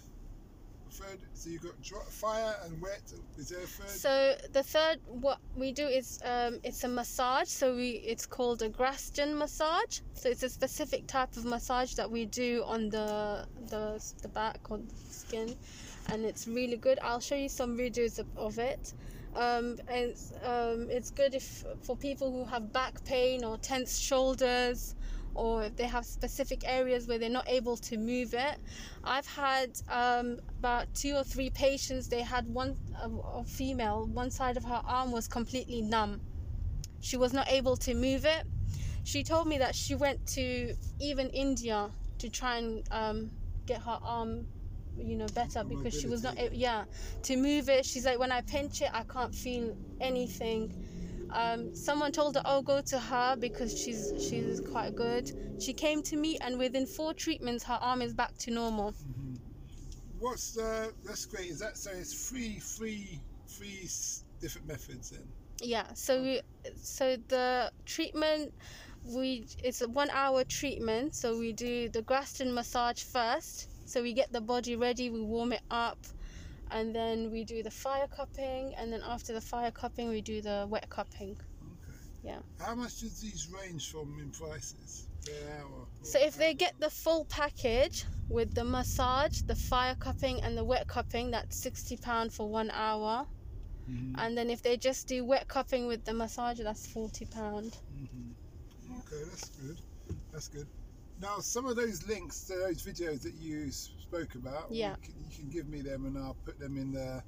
Third. 0.91 1.19
So 1.35 1.51
you've 1.51 1.63
got 1.63 2.11
fire 2.11 2.57
and 2.65 2.81
wet. 2.81 3.03
Is 3.37 3.51
there 3.51 3.59
a 3.59 3.67
third? 3.67 3.89
So 3.89 4.35
the 4.53 4.63
third, 4.63 4.99
what 5.07 5.39
we 5.55 5.71
do 5.73 5.87
is 5.87 6.19
um, 6.25 6.59
it's 6.65 6.85
a 6.85 6.89
massage. 6.89 7.49
So 7.49 7.75
we 7.77 7.91
it's 8.07 8.25
called 8.25 8.63
a 8.63 8.71
Graston 8.71 9.37
massage. 9.37 10.01
So 10.15 10.31
it's 10.31 10.43
a 10.43 10.49
specific 10.49 11.07
type 11.07 11.37
of 11.37 11.45
massage 11.45 11.95
that 11.95 12.11
we 12.11 12.25
do 12.25 12.63
on 12.65 12.89
the 12.89 13.47
the 13.69 14.03
the 14.23 14.29
back 14.29 14.59
or 14.71 14.79
the 14.79 14.95
skin, 15.13 15.55
and 16.11 16.25
it's 16.25 16.47
really 16.47 16.77
good. 16.77 16.99
I'll 17.03 17.21
show 17.21 17.35
you 17.35 17.49
some 17.49 17.77
videos 17.77 18.19
of, 18.19 18.27
of 18.37 18.59
it. 18.59 18.93
Um, 19.35 19.79
and 19.89 20.11
it's, 20.11 20.33
um, 20.45 20.89
it's 20.91 21.11
good 21.11 21.35
if 21.35 21.65
for 21.83 21.97
people 21.97 22.33
who 22.33 22.45
have 22.45 22.73
back 22.73 23.05
pain 23.05 23.45
or 23.45 23.59
tense 23.59 23.99
shoulders 23.99 24.95
or 25.35 25.65
if 25.65 25.77
they 25.77 25.85
have 25.85 26.07
specific 26.07 26.63
areas 26.65 27.07
where 27.07 27.19
they're 27.19 27.29
not 27.29 27.49
able 27.49 27.77
to 27.77 27.99
move 27.99 28.33
it. 28.33 28.57
I've 29.05 29.27
had 29.27 29.79
um, 29.91 30.39
about 30.59 30.93
two 30.95 31.15
or 31.15 31.23
three 31.23 31.51
patients. 31.51 32.09
They 32.09 32.23
had 32.23 32.47
one 32.49 32.77
a, 33.03 33.11
a 33.41 33.45
female. 33.45 34.07
One 34.07 34.31
side 34.31 34.57
of 34.57 34.65
her 34.65 34.81
arm 34.87 35.13
was 35.13 35.29
completely 35.29 35.83
numb. 35.83 36.21
She 37.01 37.17
was 37.17 37.33
not 37.33 37.49
able 37.51 37.77
to 37.77 37.95
move 37.95 38.25
it. 38.25 38.45
She 39.05 39.23
told 39.23 39.47
me 39.47 39.59
that 39.59 39.75
she 39.75 39.95
went 39.95 40.27
to 40.29 40.75
even 40.99 41.29
India 41.31 41.91
to 42.19 42.29
try 42.29 42.57
and 42.57 42.83
um, 42.91 43.31
get 43.67 43.83
her 43.83 43.99
arm, 44.03 44.47
you 44.99 45.17
know, 45.17 45.27
better 45.35 45.65
because 45.65 45.95
she 45.95 46.07
was 46.07 46.23
not. 46.23 46.53
Yeah, 46.55 46.85
to 47.25 47.37
move 47.37 47.69
it. 47.69 47.85
She's 47.85 48.05
like, 48.07 48.19
when 48.19 48.33
I 48.33 48.41
pinch 48.43 48.83
it, 48.83 48.91
I 48.93 49.03
can't 49.05 49.35
feel 49.35 49.77
anything. 50.01 50.73
Um, 51.31 51.75
someone 51.75 52.13
told 52.13 52.37
her, 52.37 52.43
"Oh, 52.45 52.63
go 52.63 52.81
to 52.83 52.99
her 52.99 53.37
because 53.37 53.77
she's 53.77 54.13
she's 54.19 54.61
quite 54.61 54.95
good." 54.95 55.31
She 55.61 55.73
came 55.73 56.03
to 56.05 56.17
me, 56.17 56.39
and 56.41 56.59
within 56.59 56.87
four 56.87 57.15
treatments, 57.15 57.65
her 57.65 57.79
arm 57.81 58.03
is 58.03 58.15
back 58.15 58.37
to 58.39 58.51
normal. 58.51 58.93
Mhm. 58.93 59.39
What's 60.19 60.53
the? 60.53 60.93
That's 61.05 61.27
great. 61.27 61.51
Is 61.51 61.59
that 61.59 61.77
so? 61.77 61.91
It's 61.91 62.29
three, 62.29 62.59
three, 62.61 63.21
three 63.49 63.89
different 64.41 64.69
methods 64.69 65.11
then. 65.11 65.27
Yeah. 65.61 65.93
So 65.95 66.23
we, 66.23 66.41
so 66.77 67.17
the 67.29 67.73
treatment, 67.85 68.53
we 69.05 69.47
it's 69.63 69.81
a 69.83 69.89
one 69.89 70.11
hour 70.11 70.45
treatment. 70.45 71.15
So 71.15 71.39
we 71.39 71.53
do 71.53 71.89
the 71.89 72.03
Graston 72.03 72.53
massage 72.55 73.03
first. 73.03 73.69
So 73.87 74.03
we 74.03 74.13
get 74.13 74.33
the 74.33 74.41
body 74.41 74.75
ready, 74.77 75.11
we 75.11 75.23
warm 75.23 75.53
it 75.53 75.63
up, 75.71 75.99
and 76.73 76.95
then 76.95 77.31
we 77.31 77.45
do 77.45 77.63
the 77.63 77.71
fire 77.71 78.09
cupping, 78.09 78.75
and 78.77 78.93
then 78.93 79.01
after 79.07 79.33
the 79.33 79.41
fire 79.41 79.71
cupping, 79.71 80.09
we 80.09 80.21
do 80.21 80.43
the 80.43 80.67
wet 80.69 80.91
cupping. 80.91 81.37
Okay. 81.63 81.99
Yeah. 82.23 82.41
How 82.59 82.75
much 82.75 82.99
do 82.99 83.07
these 83.09 83.49
range 83.49 83.91
from 83.91 84.19
in 84.21 84.31
prices 84.31 85.07
per 85.25 85.33
hour? 85.61 85.87
So 86.03 86.19
if 86.21 86.37
they 86.37 86.55
get 86.55 86.75
the 86.81 86.91
full 86.91 87.27
package 87.27 88.05
with 88.29 88.55
the 88.55 88.65
massage, 88.65 89.43
the 89.43 89.55
fire 89.55 89.95
cupping, 89.95 90.43
and 90.43 90.59
the 90.59 90.65
wet 90.65 90.89
cupping, 90.89 91.31
that's 91.31 91.57
sixty 91.57 91.97
pound 91.97 92.33
for 92.33 92.49
one 92.49 92.71
hour. 92.73 93.27
Mhm, 93.89 94.15
And 94.19 94.37
then 94.37 94.51
if 94.51 94.63
they 94.63 94.77
just 94.77 95.07
do 95.07 95.25
wet 95.25 95.47
cupping 95.47 95.87
with 95.87 96.05
the 96.05 96.13
massage, 96.13 96.59
that's 96.59 96.87
forty 96.89 97.25
pound. 97.25 97.79
mhm. 97.95 98.35
Okay, 98.99 99.23
that's 99.31 99.49
good. 99.51 99.79
That's 100.33 100.49
good. 100.49 100.67
Now, 101.21 101.39
some 101.39 101.67
of 101.67 101.77
those 101.77 102.07
links 102.07 102.43
to 102.45 102.55
those 102.57 102.83
videos 102.83 103.23
that 103.23 103.35
you 103.35 103.71
spoke 103.71 104.35
about, 104.35 104.71
Yeah. 104.71 104.91
you, 104.91 104.97
can, 105.03 105.15
you 105.19 105.37
can 105.37 105.49
give 105.49 105.69
me 105.69 105.81
them 105.81 106.05
and 106.07 106.19
I'll 106.19 106.37
put 106.45 106.59
them 106.59 106.77
in 106.77 106.93
the 106.93 107.23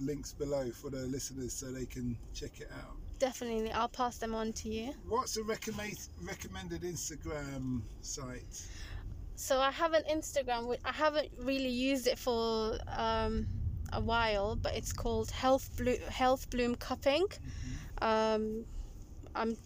links 0.00 0.32
below 0.32 0.70
for 0.70 0.90
the 0.90 0.98
listeners 1.06 1.52
so 1.52 1.70
they 1.72 1.86
can 1.86 2.16
check 2.34 2.60
it 2.60 2.70
out. 2.84 2.96
Definitely, 3.18 3.70
I'll 3.72 3.88
pass 3.88 4.18
them 4.18 4.34
on 4.34 4.52
to 4.54 4.68
you. 4.68 4.92
What's 5.08 5.36
a 5.36 5.42
recommend, 5.44 5.98
recommended 6.22 6.82
Instagram 6.82 7.82
site? 8.00 8.66
So 9.36 9.60
I 9.60 9.70
have 9.70 9.92
an 9.92 10.02
Instagram. 10.10 10.76
I 10.84 10.92
haven't 10.92 11.28
really 11.38 11.68
used 11.68 12.06
it 12.06 12.18
for 12.18 12.78
um, 12.96 13.46
a 13.92 14.00
while, 14.00 14.56
but 14.56 14.74
it's 14.74 14.92
called 14.92 15.30
Health 15.30 15.70
Bloom 15.76 15.98
Health 16.08 16.50
Bloom 16.50 16.74
Cupping. 16.74 17.26
Um, 18.00 18.64
I'm 19.34 19.56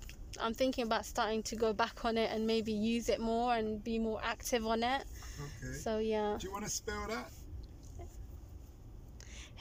I'm 0.40 0.54
thinking 0.54 0.84
about 0.84 1.04
starting 1.06 1.42
to 1.44 1.56
go 1.56 1.72
back 1.72 2.04
on 2.04 2.16
it 2.16 2.30
and 2.32 2.46
maybe 2.46 2.72
use 2.72 3.08
it 3.08 3.20
more 3.20 3.54
and 3.54 3.82
be 3.82 3.98
more 3.98 4.20
active 4.22 4.66
on 4.66 4.82
it. 4.82 5.04
Okay. 5.62 5.72
So 5.74 5.98
yeah, 5.98 6.36
Do 6.38 6.46
you 6.46 6.52
want 6.52 6.64
to 6.64 6.70
spell 6.70 7.06
that? 7.08 7.30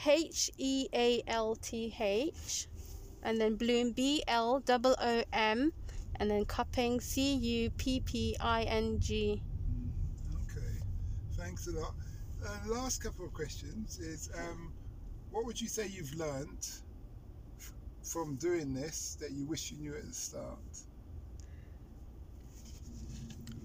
H 0.06 0.52
E 0.58 0.88
A 0.94 1.24
L 1.28 1.56
T 1.56 1.94
H, 2.00 2.68
and 3.24 3.40
then 3.40 3.56
Bloom 3.56 3.92
B 3.92 4.24
L 4.28 4.62
O 4.68 4.96
O 5.00 5.24
M, 5.34 5.72
and 6.18 6.30
then 6.30 6.46
Cupping 6.46 7.00
C 7.00 7.36
U 7.36 7.70
P 7.72 8.02
P 8.02 8.36
I 8.40 8.64
N 8.64 9.00
G. 9.00 9.42
Okay, 10.44 10.78
thanks 11.38 11.68
a 11.68 11.72
lot. 11.72 11.94
Uh, 12.46 12.58
last 12.68 13.02
couple 13.02 13.26
of 13.26 13.34
questions 13.34 13.98
is 14.00 14.30
um, 14.38 14.74
what 15.32 15.46
would 15.46 15.60
you 15.60 15.68
say 15.68 15.88
you've 15.88 16.14
learnt 16.14 16.60
f- 16.62 16.82
from 18.06 18.36
doing 18.36 18.74
this 18.74 19.18
that 19.20 19.32
you 19.32 19.46
wish 19.46 19.72
you 19.72 19.78
knew 19.78 19.96
at 19.96 20.08
the 20.08 20.14
start? 20.14 20.60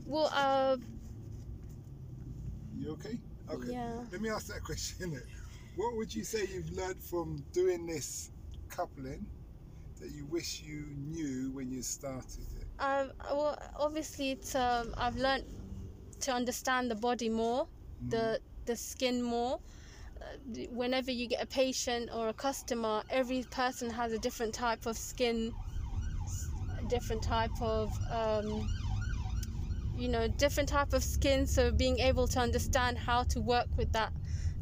Well, 0.07 0.31
uh, 0.35 0.77
You 2.77 2.93
okay? 2.93 3.19
Okay. 3.51 3.73
yeah. 3.73 3.93
Let 4.11 4.21
me 4.21 4.31
ask 4.31 4.47
that 4.49 4.65
question. 4.65 5.21
What 5.77 5.97
would 5.97 6.15
you 6.15 6.25
say 6.25 6.47
you've 6.53 6.73
learned 6.73 7.01
from 7.03 7.45
doing 7.53 7.87
this 7.87 8.31
coupling 8.69 9.27
that 10.01 10.11
you 10.11 10.25
wish 10.27 10.63
you 10.63 10.87
knew 10.97 11.51
when 11.53 11.71
you 11.71 11.83
started 11.83 12.47
it? 12.61 12.67
Um, 12.79 13.13
well, 13.31 13.59
obviously, 13.79 14.33
it's, 14.33 14.55
um, 14.55 14.95
I've 14.97 15.17
learned 15.17 15.45
to 16.21 16.33
understand 16.33 16.91
the 16.91 16.95
body 16.95 17.29
more, 17.29 17.67
the 18.09 18.41
the 18.67 18.77
skin 18.77 19.23
more. 19.23 19.61
Whenever 20.71 21.11
you 21.11 21.27
get 21.29 21.43
a 21.43 21.47
patient 21.47 22.11
or 22.13 22.29
a 22.29 22.35
customer, 22.35 23.03
every 23.11 23.45
person 23.51 23.91
has 23.91 24.13
a 24.13 24.19
different 24.19 24.55
type 24.55 24.87
of 24.87 24.97
skin, 24.97 25.53
a 26.79 26.89
different 26.89 27.23
type 27.23 27.51
of, 27.61 27.93
um, 28.11 28.69
you 29.97 30.09
know, 30.09 30.29
different 30.29 30.69
type 30.69 30.93
of 30.93 31.03
skin. 31.03 31.47
So 31.47 31.71
being 31.73 31.99
able 31.99 32.27
to 32.29 32.39
understand 32.41 32.99
how 32.99 33.25
to 33.25 33.41
work 33.41 33.67
with 33.77 33.93
that 33.93 34.13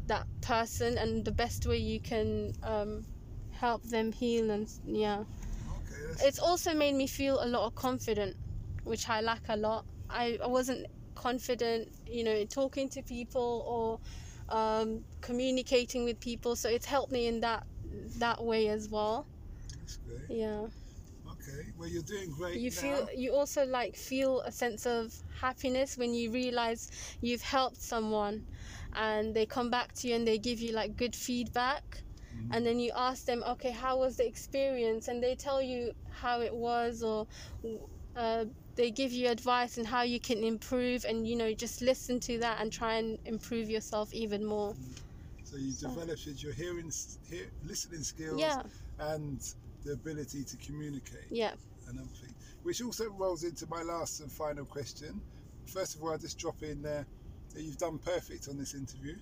that 0.09 0.25
person 0.41 0.97
and 0.97 1.23
the 1.23 1.31
best 1.31 1.65
way 1.67 1.77
you 1.77 1.99
can 2.01 2.51
um, 2.63 3.05
help 3.51 3.83
them 3.83 4.11
heal 4.11 4.49
and 4.49 4.67
yeah 4.85 5.19
Okay, 5.19 6.27
it's 6.27 6.39
also 6.39 6.73
made 6.73 6.95
me 6.95 7.07
feel 7.07 7.41
a 7.41 7.45
lot 7.45 7.65
of 7.65 7.75
confident 7.75 8.35
which 8.83 9.07
i 9.07 9.21
lack 9.21 9.41
a 9.49 9.55
lot 9.55 9.85
i, 10.09 10.37
I 10.43 10.47
wasn't 10.47 10.87
confident 11.15 11.89
you 12.07 12.23
know 12.23 12.31
in 12.31 12.47
talking 12.47 12.89
to 12.89 13.03
people 13.03 13.63
or 13.67 13.99
um, 14.49 15.03
communicating 15.21 16.03
with 16.05 16.19
people 16.19 16.55
so 16.55 16.69
it's 16.69 16.85
helped 16.85 17.11
me 17.11 17.27
in 17.27 17.39
that 17.41 17.63
that 18.19 18.43
way 18.43 18.67
as 18.67 18.89
well 18.89 19.25
that's 19.79 19.97
great. 19.97 20.39
yeah 20.39 20.65
Okay, 21.27 21.69
well 21.77 21.87
you're 21.89 22.01
doing 22.03 22.29
great 22.31 22.55
you 22.55 22.69
now. 22.71 22.75
feel 22.81 23.07
you 23.15 23.33
also 23.33 23.65
like 23.65 23.95
feel 23.95 24.41
a 24.41 24.51
sense 24.51 24.85
of 24.85 25.13
happiness 25.41 25.97
when 25.97 26.13
you 26.13 26.31
realize 26.31 26.89
you've 27.21 27.41
helped 27.41 27.81
someone 27.81 28.43
and 28.95 29.35
they 29.35 29.45
come 29.45 29.69
back 29.69 29.93
to 29.93 30.07
you 30.07 30.15
and 30.15 30.27
they 30.27 30.37
give 30.37 30.59
you 30.59 30.71
like 30.73 30.95
good 30.95 31.15
feedback 31.15 32.03
Mhm. 32.35 32.53
and 32.55 32.65
then 32.65 32.79
you 32.79 32.91
ask 32.95 33.25
them 33.25 33.43
okay 33.47 33.71
how 33.71 33.97
was 33.99 34.17
the 34.17 34.25
experience 34.27 35.07
and 35.07 35.21
they 35.23 35.35
tell 35.35 35.61
you 35.61 35.91
how 36.21 36.41
it 36.41 36.55
was 36.55 37.03
or 37.03 37.27
uh, 38.15 38.45
they 38.79 38.89
give 38.89 39.11
you 39.11 39.27
advice 39.27 39.77
on 39.77 39.83
how 39.83 40.03
you 40.03 40.21
can 40.21 40.41
improve 40.41 41.03
and 41.03 41.27
you 41.27 41.35
know 41.35 41.53
just 41.53 41.81
listen 41.81 42.17
to 42.17 42.37
that 42.39 42.61
and 42.61 42.71
try 42.71 42.93
and 42.93 43.19
improve 43.25 43.69
yourself 43.69 44.13
even 44.13 44.45
more 44.45 44.73
So 45.43 45.57
you 45.57 45.73
developed 45.73 46.25
your 46.25 46.53
hearing, 46.53 46.89
hear, 47.29 47.47
listening 47.65 48.03
skills, 48.03 48.39
yeah 48.39 48.61
and 48.99 49.39
the 49.83 49.91
ability 49.93 50.43
to 50.45 50.55
communicate. 50.57 51.27
yeah 51.29 51.51
Another 51.89 52.07
thing, 52.21 52.33
which 52.63 52.81
also 52.81 53.09
rolls 53.17 53.43
into 53.43 53.65
my 53.69 53.81
last 53.81 54.21
and 54.21 54.31
final 54.31 54.63
question. 54.63 55.19
First 55.65 55.95
of 55.95 56.03
all, 56.03 56.11
I 56.13 56.17
just 56.17 56.37
drop 56.37 56.61
in 56.63 56.81
there 56.81 57.05
that 57.53 57.61
you've 57.63 57.77
done 57.77 57.97
perfect 57.97 58.47
on 58.47 58.57
this 58.57 58.75
interview. 58.75 59.15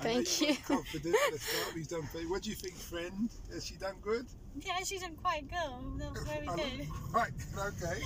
Thank 0.00 0.40
you. 0.40 0.48
you. 0.48 0.52
weren't 0.70 0.84
confident 0.84 1.16
at 1.26 1.32
the 1.32 1.38
start. 1.40 1.66
but 1.72 1.76
You've 1.78 1.88
done. 1.88 2.02
perfect. 2.02 2.30
What 2.30 2.42
do 2.42 2.50
you 2.50 2.56
think, 2.56 2.76
friend? 2.76 3.28
Has 3.52 3.66
she 3.66 3.74
done 3.76 3.96
good? 4.00 4.26
Yeah, 4.60 4.78
she's 4.84 5.00
done 5.02 5.16
quite 5.16 5.48
good. 5.50 6.00
That 6.00 6.12
was 6.12 6.22
very 6.22 6.46
good. 6.78 6.86
Right. 7.12 7.32
Okay. 7.58 8.00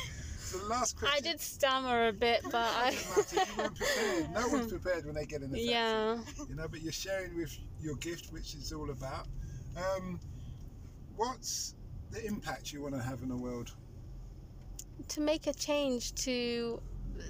The 0.52 0.64
last 0.66 0.97
question. 0.99 1.16
I 1.16 1.21
did 1.21 1.40
stammer 1.40 2.09
a 2.09 2.12
bit, 2.12 2.42
but 2.44 2.54
I. 2.54 2.90
You 2.90 3.40
weren't 3.56 3.76
prepared. 3.76 4.30
No 4.32 4.49
one's 4.49 4.73
prepared 4.76 5.06
when 5.06 5.14
they 5.14 5.26
get 5.26 5.42
in 5.42 5.50
the 5.50 5.59
factory. 5.59 5.73
yeah. 5.73 6.18
You 6.49 6.54
know, 6.54 6.68
but 6.68 6.82
you're 6.82 6.92
sharing 6.92 7.37
with 7.37 7.56
your 7.80 7.97
gift, 7.97 8.32
which 8.32 8.54
is 8.54 8.73
all 8.73 8.90
about. 8.90 9.26
Um, 9.76 10.21
what's 11.16 11.75
the 12.11 12.25
impact 12.25 12.73
you 12.73 12.82
want 12.82 12.94
to 12.94 13.02
have 13.02 13.23
in 13.23 13.28
the 13.28 13.37
world? 13.37 13.73
to 15.09 15.21
make 15.21 15.47
a 15.47 15.52
change 15.52 16.14
to 16.14 16.80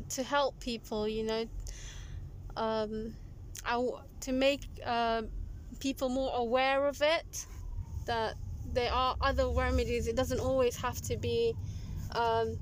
to 0.08 0.22
help 0.22 0.58
people 0.60 1.08
you 1.08 1.24
know 1.24 1.46
um 2.56 3.14
I 3.64 3.80
to 4.20 4.32
make 4.32 4.62
uh, 4.84 5.22
people 5.80 6.08
more 6.08 6.32
aware 6.34 6.86
of 6.86 7.00
it 7.02 7.46
that 8.06 8.34
there 8.72 8.92
are 8.92 9.16
other 9.20 9.48
remedies 9.48 10.08
it 10.08 10.16
doesn't 10.16 10.40
always 10.40 10.76
have 10.76 11.00
to 11.02 11.16
be 11.16 11.54
um, 12.12 12.58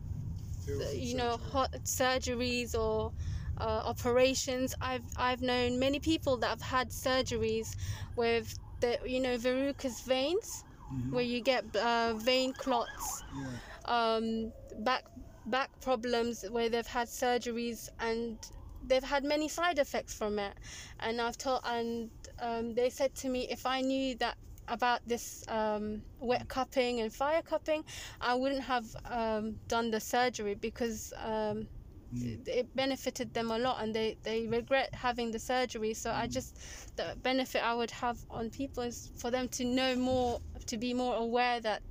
you 0.95 1.15
know 1.17 1.37
hot 1.53 1.71
surgeries 1.85 2.75
or 2.75 3.13
uh, 3.59 3.83
operations 3.85 4.75
i've 4.81 5.05
i've 5.17 5.41
known 5.43 5.79
many 5.79 5.99
people 6.01 6.37
that 6.39 6.49
have 6.49 6.61
had 6.63 6.89
surgeries 6.91 7.75
with 8.17 8.59
the 8.81 8.99
you 9.05 9.21
know 9.21 9.37
varicose 9.37 10.01
veins 10.03 10.65
Mhm. 10.93 11.13
where 11.13 11.25
you 11.25 11.41
get 11.41 11.65
uh, 11.77 12.15
vein 12.15 12.53
clots 12.53 13.25
Yeah. 13.33 13.59
um, 13.85 14.53
back 14.79 15.05
back 15.47 15.71
problems 15.81 16.45
where 16.51 16.69
they've 16.69 16.87
had 16.87 17.09
surgeries 17.09 17.89
and 17.99 18.39
they've 18.83 19.05
had 19.05 19.25
many 19.25 19.49
side 19.49 19.79
effects 19.79 20.15
from 20.15 20.39
it 20.39 20.55
and 21.01 21.21
I've 21.21 21.37
told 21.37 21.61
and 21.65 22.11
um, 22.41 22.75
they 22.75 22.91
said 22.91 23.15
to 23.17 23.29
me 23.29 23.47
if 23.51 23.67
I 23.67 23.81
knew 23.81 24.17
that 24.17 24.37
about 24.71 25.01
this 25.07 25.43
um, 25.49 26.03
wet 26.19 26.49
cupping 26.49 27.01
and 27.01 27.13
fire 27.13 27.43
cupping 27.43 27.83
I 28.21 28.35
wouldn't 28.35 28.63
have 28.65 28.87
um, 29.05 29.59
done 29.69 29.91
the 29.91 30.01
surgery 30.01 30.55
because 30.55 31.13
um, 31.23 31.69
Mm. 32.13 32.43
it 32.49 32.69
benefited 32.75 33.33
them 33.35 33.53
a 33.53 33.59
lot 33.59 33.81
and 33.83 33.95
they, 33.95 34.17
they 34.25 34.49
regret 34.49 34.89
having 34.95 35.31
the 35.31 35.39
surgery. 35.39 35.95
So 35.95 36.11
I 36.11 36.27
just 36.27 36.59
the 36.97 37.15
benefit 37.23 37.63
I 37.65 37.75
would 37.75 37.93
have 37.93 38.19
on 38.29 38.51
people 38.51 38.83
is 38.83 39.11
for 39.17 39.31
them 39.31 39.49
to 39.51 39.65
know 39.65 39.95
more 39.95 40.41
to 40.67 40.77
be 40.77 40.93
more 40.93 41.15
aware 41.15 41.61
that 41.61 41.83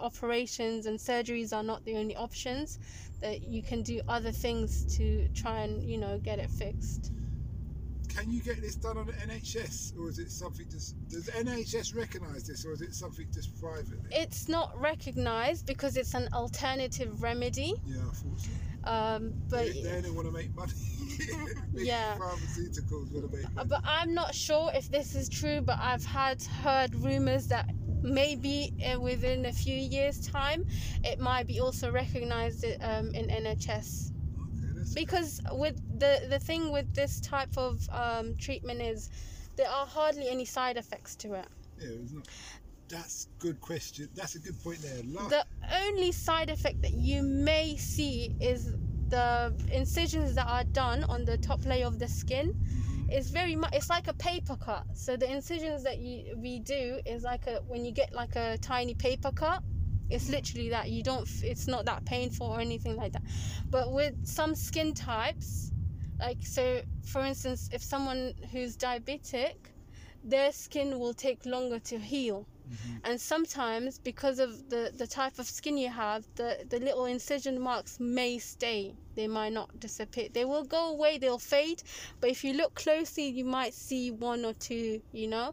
operations 0.00 0.86
and 0.86 0.98
surgeries 0.98 1.52
are 1.52 1.62
not 1.62 1.84
the 1.84 1.96
only 1.96 2.16
options 2.16 2.78
that 3.20 3.42
you 3.42 3.62
can 3.62 3.82
do 3.82 4.00
other 4.08 4.32
things 4.32 4.84
to 4.96 5.28
try 5.34 5.60
and 5.60 5.82
you 5.82 5.98
know 5.98 6.18
get 6.18 6.38
it 6.38 6.50
fixed 6.50 7.12
Can 8.16 8.30
you 8.30 8.40
get 8.42 8.60
this 8.60 8.74
done 8.76 8.98
on 8.98 9.06
the 9.06 9.12
NHS, 9.12 9.98
or 9.98 10.08
is 10.08 10.18
it 10.18 10.30
something 10.30 10.66
just? 10.70 10.96
Does 11.08 11.28
NHS 11.30 11.94
recognise 11.96 12.44
this, 12.46 12.64
or 12.66 12.72
is 12.72 12.82
it 12.82 12.94
something 12.94 13.26
just 13.32 13.58
private? 13.60 13.98
it's 14.10 14.48
not 14.48 14.78
recognized 14.78 15.66
because 15.66 15.96
it's 15.96 16.14
an 16.14 16.28
alternative 16.34 17.22
remedy 17.22 17.74
Yeah, 17.86 17.96
so. 18.12 18.90
um, 18.90 19.32
but 19.48 19.66
they, 19.72 19.82
they 19.82 19.96
only 19.96 20.10
want 20.10 20.26
to 20.26 20.32
make 20.32 20.54
money. 20.54 20.72
Yeah. 21.74 22.16
Pharmaceuticals 22.18 23.10
want 23.12 23.30
to 23.30 23.36
make 23.36 23.54
money. 23.54 23.68
but 23.68 23.80
I'm 23.84 24.12
not 24.14 24.34
sure 24.34 24.70
if 24.74 24.90
this 24.90 25.14
is 25.14 25.28
true 25.28 25.60
but 25.62 25.78
I've 25.80 26.04
had 26.04 26.42
heard 26.42 26.94
rumors 26.94 27.46
that 27.48 27.70
maybe 28.02 28.74
uh, 28.84 29.00
within 29.00 29.46
a 29.46 29.52
few 29.52 29.74
years 29.76 30.26
time 30.26 30.66
it 31.04 31.18
might 31.18 31.46
be 31.46 31.60
also 31.60 31.90
recognized 31.90 32.64
um, 32.82 33.10
in 33.14 33.26
NHS 33.28 34.10
Okay, 34.38 34.82
because 34.94 35.40
with 35.52 35.80
the 36.04 36.14
the 36.34 36.38
thing 36.48 36.62
with 36.76 36.88
this 36.94 37.20
type 37.20 37.56
of 37.56 37.72
um, 37.90 38.34
treatment 38.36 38.80
is 38.92 39.10
there 39.56 39.68
are 39.68 39.86
hardly 39.86 40.26
any 40.36 40.44
side 40.56 40.76
effects 40.76 41.14
to 41.22 41.28
it 41.34 41.46
yeah, 41.78 41.88
it's 42.02 42.12
not. 42.12 42.28
That's 42.88 43.28
good 43.38 43.58
question. 43.60 44.08
That's 44.14 44.34
a 44.34 44.38
good 44.38 44.62
point 44.62 44.80
there. 44.82 45.00
The 45.38 45.46
only 45.86 46.12
side 46.12 46.50
effect 46.50 46.82
that 46.82 46.92
you 46.92 47.22
may 47.22 47.76
see 47.76 48.36
is 48.38 48.74
the 49.08 49.52
incisions 49.72 50.34
that 50.34 50.46
are 50.46 50.64
done 50.64 51.04
on 51.04 51.24
the 51.24 51.38
top 51.38 51.64
layer 51.64 51.86
of 51.86 51.98
the 51.98 52.08
skin 52.08 52.46
Mhm. 52.52 53.12
is 53.18 53.30
very 53.30 53.56
much 53.56 53.74
it's 53.74 53.90
like 53.90 54.08
a 54.08 54.14
paper 54.14 54.56
cut 54.56 54.84
so 54.94 55.16
the 55.22 55.30
incisions 55.30 55.82
that 55.82 55.98
you 55.98 56.34
we 56.44 56.60
do 56.60 56.84
is 57.04 57.22
like 57.22 57.46
a 57.46 57.56
when 57.70 57.84
you 57.84 57.92
get 57.92 58.10
like 58.14 58.34
a 58.36 58.56
tiny 58.72 58.94
paper 58.94 59.30
cut 59.42 59.62
it's 60.08 60.28
literally 60.30 60.70
that 60.70 60.90
you 60.94 61.02
don't 61.02 61.28
it's 61.42 61.66
not 61.74 61.84
that 61.90 62.00
painful 62.06 62.46
or 62.54 62.58
anything 62.68 62.94
like 63.02 63.12
that 63.12 63.24
but 63.70 63.92
with 63.92 64.14
some 64.26 64.54
skin 64.54 64.94
types 64.94 65.72
like 66.24 66.38
so 66.56 66.64
for 67.12 67.22
instance 67.30 67.60
if 67.76 67.82
someone 67.82 68.22
who's 68.52 68.76
diabetic 68.76 69.56
their 70.24 70.52
skin 70.52 70.88
will 71.00 71.14
take 71.26 71.40
longer 71.54 71.80
to 71.90 71.96
heal. 71.98 72.46
Mhm. 72.72 73.00
and 73.08 73.16
sometimes 73.32 73.98
because 74.10 74.38
of 74.46 74.50
the 74.72 74.82
the 75.00 75.06
type 75.20 75.36
of 75.42 75.46
skin 75.58 75.76
you 75.84 75.90
have 76.04 76.22
the 76.40 76.50
the 76.72 76.78
little 76.86 77.06
incision 77.16 77.56
marks 77.68 77.92
may 78.18 78.32
stay. 78.38 78.80
They 79.18 79.28
might 79.38 79.52
not 79.60 79.68
disappear. 79.86 80.26
They 80.38 80.46
will 80.52 80.66
go 80.76 80.82
away 80.94 81.12
they'll 81.18 81.46
fade. 81.56 81.80
But 82.20 82.28
if 82.34 82.38
you 82.44 82.52
look 82.60 82.72
closely 82.84 83.26
you 83.38 83.44
might 83.58 83.74
see 83.88 84.04
one 84.30 84.42
or 84.48 84.54
two 84.68 84.88
you 85.20 85.26
know? 85.34 85.48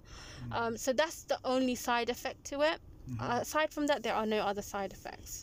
Um, 0.58 0.74
so 0.78 0.90
that's 1.02 1.20
the 1.32 1.40
only 1.56 1.76
side 1.88 2.10
effect 2.16 2.40
to 2.52 2.58
it. 2.72 2.80
Mhm. 3.10 3.42
aside 3.42 3.70
from 3.76 3.86
that 3.88 4.00
there 4.04 4.16
are 4.20 4.28
no 4.36 4.40
other 4.52 4.62
side 4.74 4.92
effects. 4.98 5.34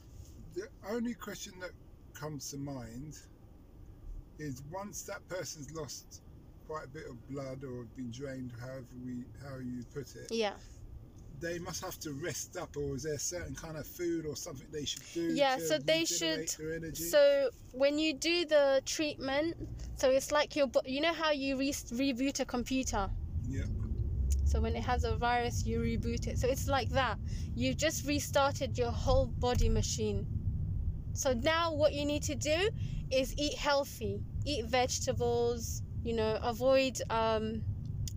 The 0.54 0.68
only 0.94 1.14
question 1.14 1.52
that 1.62 1.72
comes 2.20 2.42
to 2.50 2.56
mind 2.74 3.14
is 4.38 4.62
once 4.70 5.02
that 5.04 5.26
person's 5.28 5.72
lost 5.72 6.22
quite 6.66 6.84
a 6.84 6.88
bit 6.88 7.06
of 7.08 7.16
blood 7.28 7.62
or 7.64 7.84
been 7.96 8.10
drained, 8.10 8.52
however 8.60 8.84
we 9.04 9.24
how 9.42 9.56
you 9.58 9.84
put 9.94 10.14
it, 10.16 10.28
yeah 10.30 10.52
they 11.38 11.58
must 11.58 11.84
have 11.84 11.98
to 12.00 12.12
rest 12.12 12.56
up, 12.56 12.74
or 12.78 12.96
is 12.96 13.02
there 13.02 13.12
a 13.14 13.18
certain 13.18 13.54
kind 13.54 13.76
of 13.76 13.86
food 13.86 14.24
or 14.24 14.34
something 14.36 14.66
they 14.72 14.86
should 14.86 15.02
do? 15.12 15.34
Yeah, 15.34 15.56
to 15.56 15.66
so 15.68 15.78
they 15.78 16.06
should- 16.06 16.48
So 16.96 17.50
when 17.72 17.98
you 17.98 18.14
do 18.14 18.46
the 18.46 18.80
treatment, 18.86 19.54
so 19.96 20.10
it's 20.10 20.32
like 20.32 20.56
your, 20.56 20.68
you 20.86 21.02
know 21.02 21.12
how 21.12 21.32
you 21.32 21.58
re- 21.58 21.72
reboot 21.72 22.40
a 22.40 22.46
computer. 22.46 23.10
yeah. 23.46 23.64
So 24.46 24.60
when 24.60 24.76
it 24.76 24.84
has 24.84 25.04
a 25.04 25.16
virus, 25.16 25.66
you 25.66 25.80
reboot 25.80 26.26
it. 26.26 26.38
So 26.38 26.48
it's 26.48 26.68
like 26.68 26.88
that. 26.90 27.18
You've 27.54 27.76
just 27.76 28.06
restarted 28.06 28.78
your 28.78 28.90
whole 28.92 29.26
body 29.26 29.68
machine. 29.68 30.24
So 31.12 31.34
now 31.34 31.74
what 31.74 31.92
you 31.92 32.04
need 32.06 32.22
to 32.22 32.34
do 32.34 32.70
is 33.10 33.34
eat 33.38 33.56
healthy, 33.58 34.22
eat 34.44 34.66
vegetables. 34.66 35.82
You 36.02 36.14
know, 36.14 36.38
avoid 36.42 37.00
um, 37.10 37.62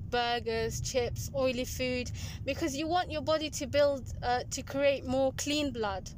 burgers, 0.09 0.81
chips, 0.81 1.29
oily 1.35 1.65
food, 1.65 2.11
because 2.45 2.75
you 2.75 2.87
want 2.87 3.11
your 3.11 3.21
body 3.21 3.49
to 3.51 3.67
build 3.67 4.07
uh, 4.23 4.41
to 4.51 4.61
create 4.63 5.05
more 5.05 5.33
clean 5.33 5.71
blood. 5.71 6.09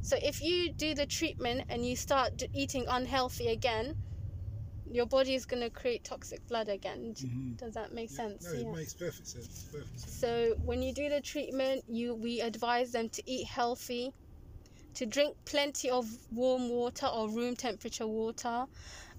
So 0.00 0.16
if 0.22 0.40
you 0.40 0.72
do 0.72 0.94
the 0.94 1.06
treatment 1.06 1.64
and 1.68 1.84
you 1.84 1.96
start 1.96 2.36
d- 2.36 2.48
eating 2.52 2.86
unhealthy 2.88 3.48
again, 3.48 3.94
your 4.90 5.06
body 5.06 5.34
is 5.34 5.46
going 5.46 5.62
to 5.62 5.70
create 5.70 6.04
toxic 6.04 6.46
blood 6.48 6.68
again. 6.68 7.14
Mhm. 7.14 7.56
Does 7.58 7.74
that 7.74 7.92
make 7.92 8.10
Yeah. 8.10 8.16
sense? 8.28 8.44
No, 8.54 8.60
it 8.60 8.76
makes 8.76 8.94
perfect 8.94 9.26
sense. 9.26 9.64
Perfect 9.72 10.00
sense. 10.00 10.14
So 10.14 10.54
when 10.64 10.82
you 10.82 10.92
do 10.92 11.08
the 11.08 11.20
treatment, 11.20 11.84
you 11.88 12.14
we 12.14 12.40
advise 12.40 12.92
them 12.92 13.08
to 13.10 13.22
eat 13.26 13.46
healthy, 13.46 14.12
to 14.96 15.04
drink 15.04 15.36
plenty 15.44 15.90
of 15.90 16.06
warm 16.32 16.70
water 16.70 17.06
or 17.06 17.28
room 17.28 17.54
temperature 17.54 18.06
water, 18.06 18.64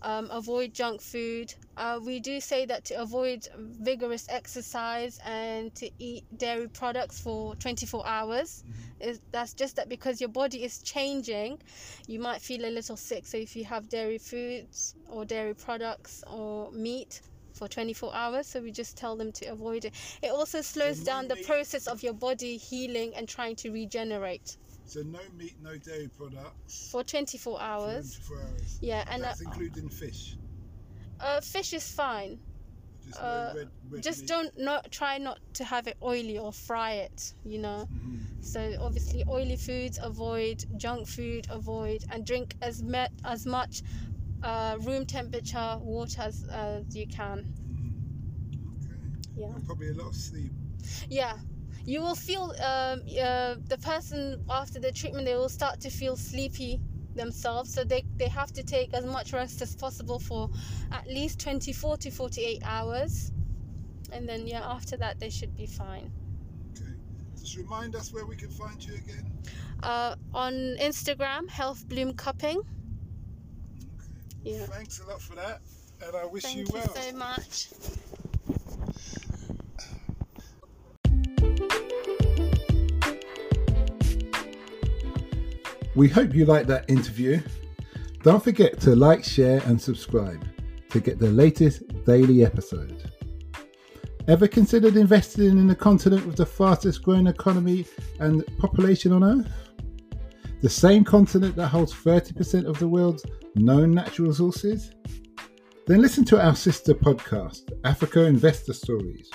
um, 0.02 0.28
avoid 0.32 0.74
junk 0.74 1.02
food. 1.02 1.54
Uh, 1.78 2.00
we 2.04 2.20
do 2.20 2.40
say 2.40 2.66
that 2.66 2.84
to 2.86 2.96
avoid 2.96 3.48
vigorous 3.58 4.26
exercise 4.30 5.20
and 5.24 5.74
to 5.76 5.90
eat 6.00 6.24
dairy 6.38 6.68
products 6.68 7.22
for 7.22 7.56
24 7.56 8.08
hours. 8.08 8.64
Is 9.00 9.22
that's 9.32 9.54
just 9.54 9.76
that 9.76 9.88
because 9.88 10.20
your 10.20 10.30
body 10.30 10.64
is 10.64 10.80
changing, 10.80 11.60
you 12.08 12.20
might 12.20 12.42
feel 12.42 12.66
a 12.66 12.72
little 12.72 12.98
sick. 12.98 13.28
So 13.28 13.38
if 13.38 13.56
you 13.56 13.64
have 13.66 13.88
dairy 13.88 14.18
foods 14.18 14.96
or 15.08 15.26
dairy 15.26 15.54
products 15.54 16.24
or 16.26 16.72
meat 16.72 17.22
for 17.54 17.68
24 17.68 18.16
hours, 18.16 18.48
so 18.48 18.62
we 18.62 18.72
just 18.72 18.98
tell 18.98 19.16
them 19.16 19.32
to 19.34 19.46
avoid 19.48 19.86
it. 19.86 19.94
It 20.24 20.32
also 20.32 20.62
slows 20.62 21.00
down 21.02 21.28
the 21.28 21.38
process 21.46 21.86
of 21.86 22.02
your 22.02 22.14
body 22.14 22.58
healing 22.58 23.14
and 23.16 23.28
trying 23.28 23.56
to 23.58 23.72
regenerate 23.72 24.58
So 24.88 25.02
no 25.02 25.20
meat, 25.38 25.56
no 25.62 25.78
dairy 25.78 26.08
products. 26.08 26.90
for 26.92 27.04
24 27.04 27.62
hours. 27.62 28.20
24 28.20 28.38
hours. 28.38 28.78
Yeah, 28.82 29.04
and 29.10 29.22
uh, 29.22 29.28
that's 29.28 29.42
including 29.42 29.90
fish. 29.90 30.38
uh, 31.20 31.42
fish 31.42 31.74
is 31.74 31.90
fine. 31.92 32.40
Just 33.06 33.20
uh, 33.22 33.52
no 33.54 33.60
red, 33.60 33.70
red 33.92 34.04
Just 34.04 34.28
don't 34.28 34.58
not 34.58 34.90
try 34.92 35.18
not 35.18 35.40
to 35.56 35.66
have 35.66 35.88
it 35.88 35.98
oily 36.02 36.38
or 36.38 36.54
fry 36.54 36.94
it. 36.94 37.34
You 37.44 37.60
know. 37.60 37.88
Mhm. 37.92 38.44
So 38.44 38.78
obviously, 38.82 39.26
oily 39.30 39.58
foods 39.58 40.00
avoid, 40.02 40.64
junk 40.78 41.08
food 41.08 41.48
avoid, 41.50 42.06
and 42.10 42.26
drink 42.26 42.56
as 42.62 42.82
met 42.82 43.12
as 43.26 43.46
much 43.46 43.84
uh, 44.42 44.78
room 44.82 45.06
temperature 45.06 45.78
water 45.82 46.22
as, 46.22 46.46
as 46.46 46.96
you 46.96 47.08
can. 47.08 47.40
Mhm. 47.44 47.92
Okay. 48.78 49.00
Yeah. 49.36 49.54
And 49.56 49.66
probably 49.66 49.90
a 49.90 49.94
lot 49.96 50.08
of 50.08 50.16
sleep. 50.16 50.52
Yeah. 51.10 51.38
You 51.88 52.02
will 52.02 52.16
feel 52.16 52.54
um, 52.64 53.02
uh, 53.10 53.56
the 53.74 53.78
person 53.82 54.44
after 54.50 54.80
the 54.80 54.92
treatment 54.92 55.26
they 55.26 55.36
will 55.36 55.50
start 55.50 55.80
to 55.82 55.90
feel 55.90 56.16
sleepy 56.18 56.82
themselves 57.16 57.74
so 57.74 57.84
they, 57.84 58.04
they 58.18 58.28
have 58.28 58.52
to 58.54 58.62
take 58.64 58.94
as 58.94 59.06
much 59.06 59.34
rest 59.34 59.62
as 59.62 59.76
possible 59.76 60.20
for 60.20 60.50
at 60.92 61.08
least 61.08 61.40
24 61.40 61.98
to 61.98 62.12
48 62.12 62.62
hours 62.66 63.32
and 64.12 64.28
then 64.30 64.46
yeah 64.46 64.62
after 64.64 64.98
that 64.98 65.20
they 65.20 65.30
should 65.30 65.56
be 65.56 65.66
fine 65.66 66.12
Okay. 66.76 66.92
Just 67.40 67.56
remind 67.58 67.96
us 67.96 68.14
where 68.14 68.26
we 68.26 68.36
can 68.36 68.50
find 68.52 68.84
you 68.86 68.94
again. 68.96 69.26
uh, 69.82 70.16
on 70.34 70.54
instagram 70.80 71.50
health 71.50 71.88
bloom 71.88 72.14
cupping 72.14 72.62
Yeah. 74.44 74.66
Thanks 74.68 75.00
a 75.00 75.08
lot 75.08 75.22
for 75.22 75.36
that, 75.36 75.62
and 76.06 76.16
I 76.16 76.26
wish 76.26 76.44
Thank 76.44 76.70
you 76.72 76.80
you 76.80 76.82
so 76.94 77.12
much. 77.18 77.70
We 85.98 86.08
hope 86.08 86.36
you 86.36 86.46
liked 86.46 86.68
that 86.68 86.88
interview. 86.92 87.42
Don't 88.22 88.44
forget 88.44 88.80
to 88.82 88.96
like, 88.96 89.24
share, 89.24 89.64
and 89.66 89.82
subscribe 89.82 90.48
to 90.92 91.00
get 91.00 91.18
the 91.18 91.32
latest 91.32 91.88
daily 92.06 92.46
episode. 92.46 93.12
Ever 94.28 94.48
considered 94.48 94.96
investing 94.96 95.58
in 95.58 95.66
the 95.66 95.74
continent 95.74 96.28
with 96.28 96.36
the 96.36 96.46
fastest 96.46 97.02
growing 97.02 97.26
economy 97.26 97.88
and 98.20 98.46
population 98.60 99.12
on 99.12 99.24
Earth? 99.24 99.52
The 100.62 100.70
same 100.70 101.04
continent 101.04 101.56
that 101.56 101.70
holds 101.70 101.96
30% 101.96 102.68
of 102.68 102.78
the 102.78 102.88
world's 102.88 103.26
known 103.56 103.96
natural 103.96 104.28
resources? 104.28 104.92
Then 105.88 106.00
listen 106.00 106.24
to 106.26 106.40
our 106.40 106.56
sister 106.56 106.94
podcast, 106.94 107.72
Africa 107.86 108.24
Investor 108.26 108.74
Stories, 108.74 109.32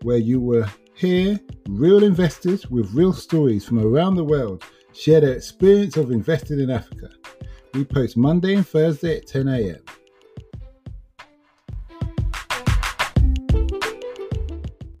where 0.00 0.16
you 0.16 0.40
will 0.40 0.64
hear 0.94 1.38
real 1.68 2.02
investors 2.02 2.70
with 2.70 2.90
real 2.94 3.12
stories 3.12 3.66
from 3.66 3.80
around 3.80 4.14
the 4.14 4.24
world 4.24 4.64
share 4.92 5.20
their 5.20 5.34
experience 5.34 5.96
of 5.96 6.10
investing 6.10 6.60
in 6.60 6.70
Africa. 6.70 7.10
We 7.74 7.84
post 7.84 8.16
Monday 8.16 8.54
and 8.54 8.66
Thursday 8.66 9.18
at 9.18 9.26
10 9.26 9.48
a.m. 9.48 9.78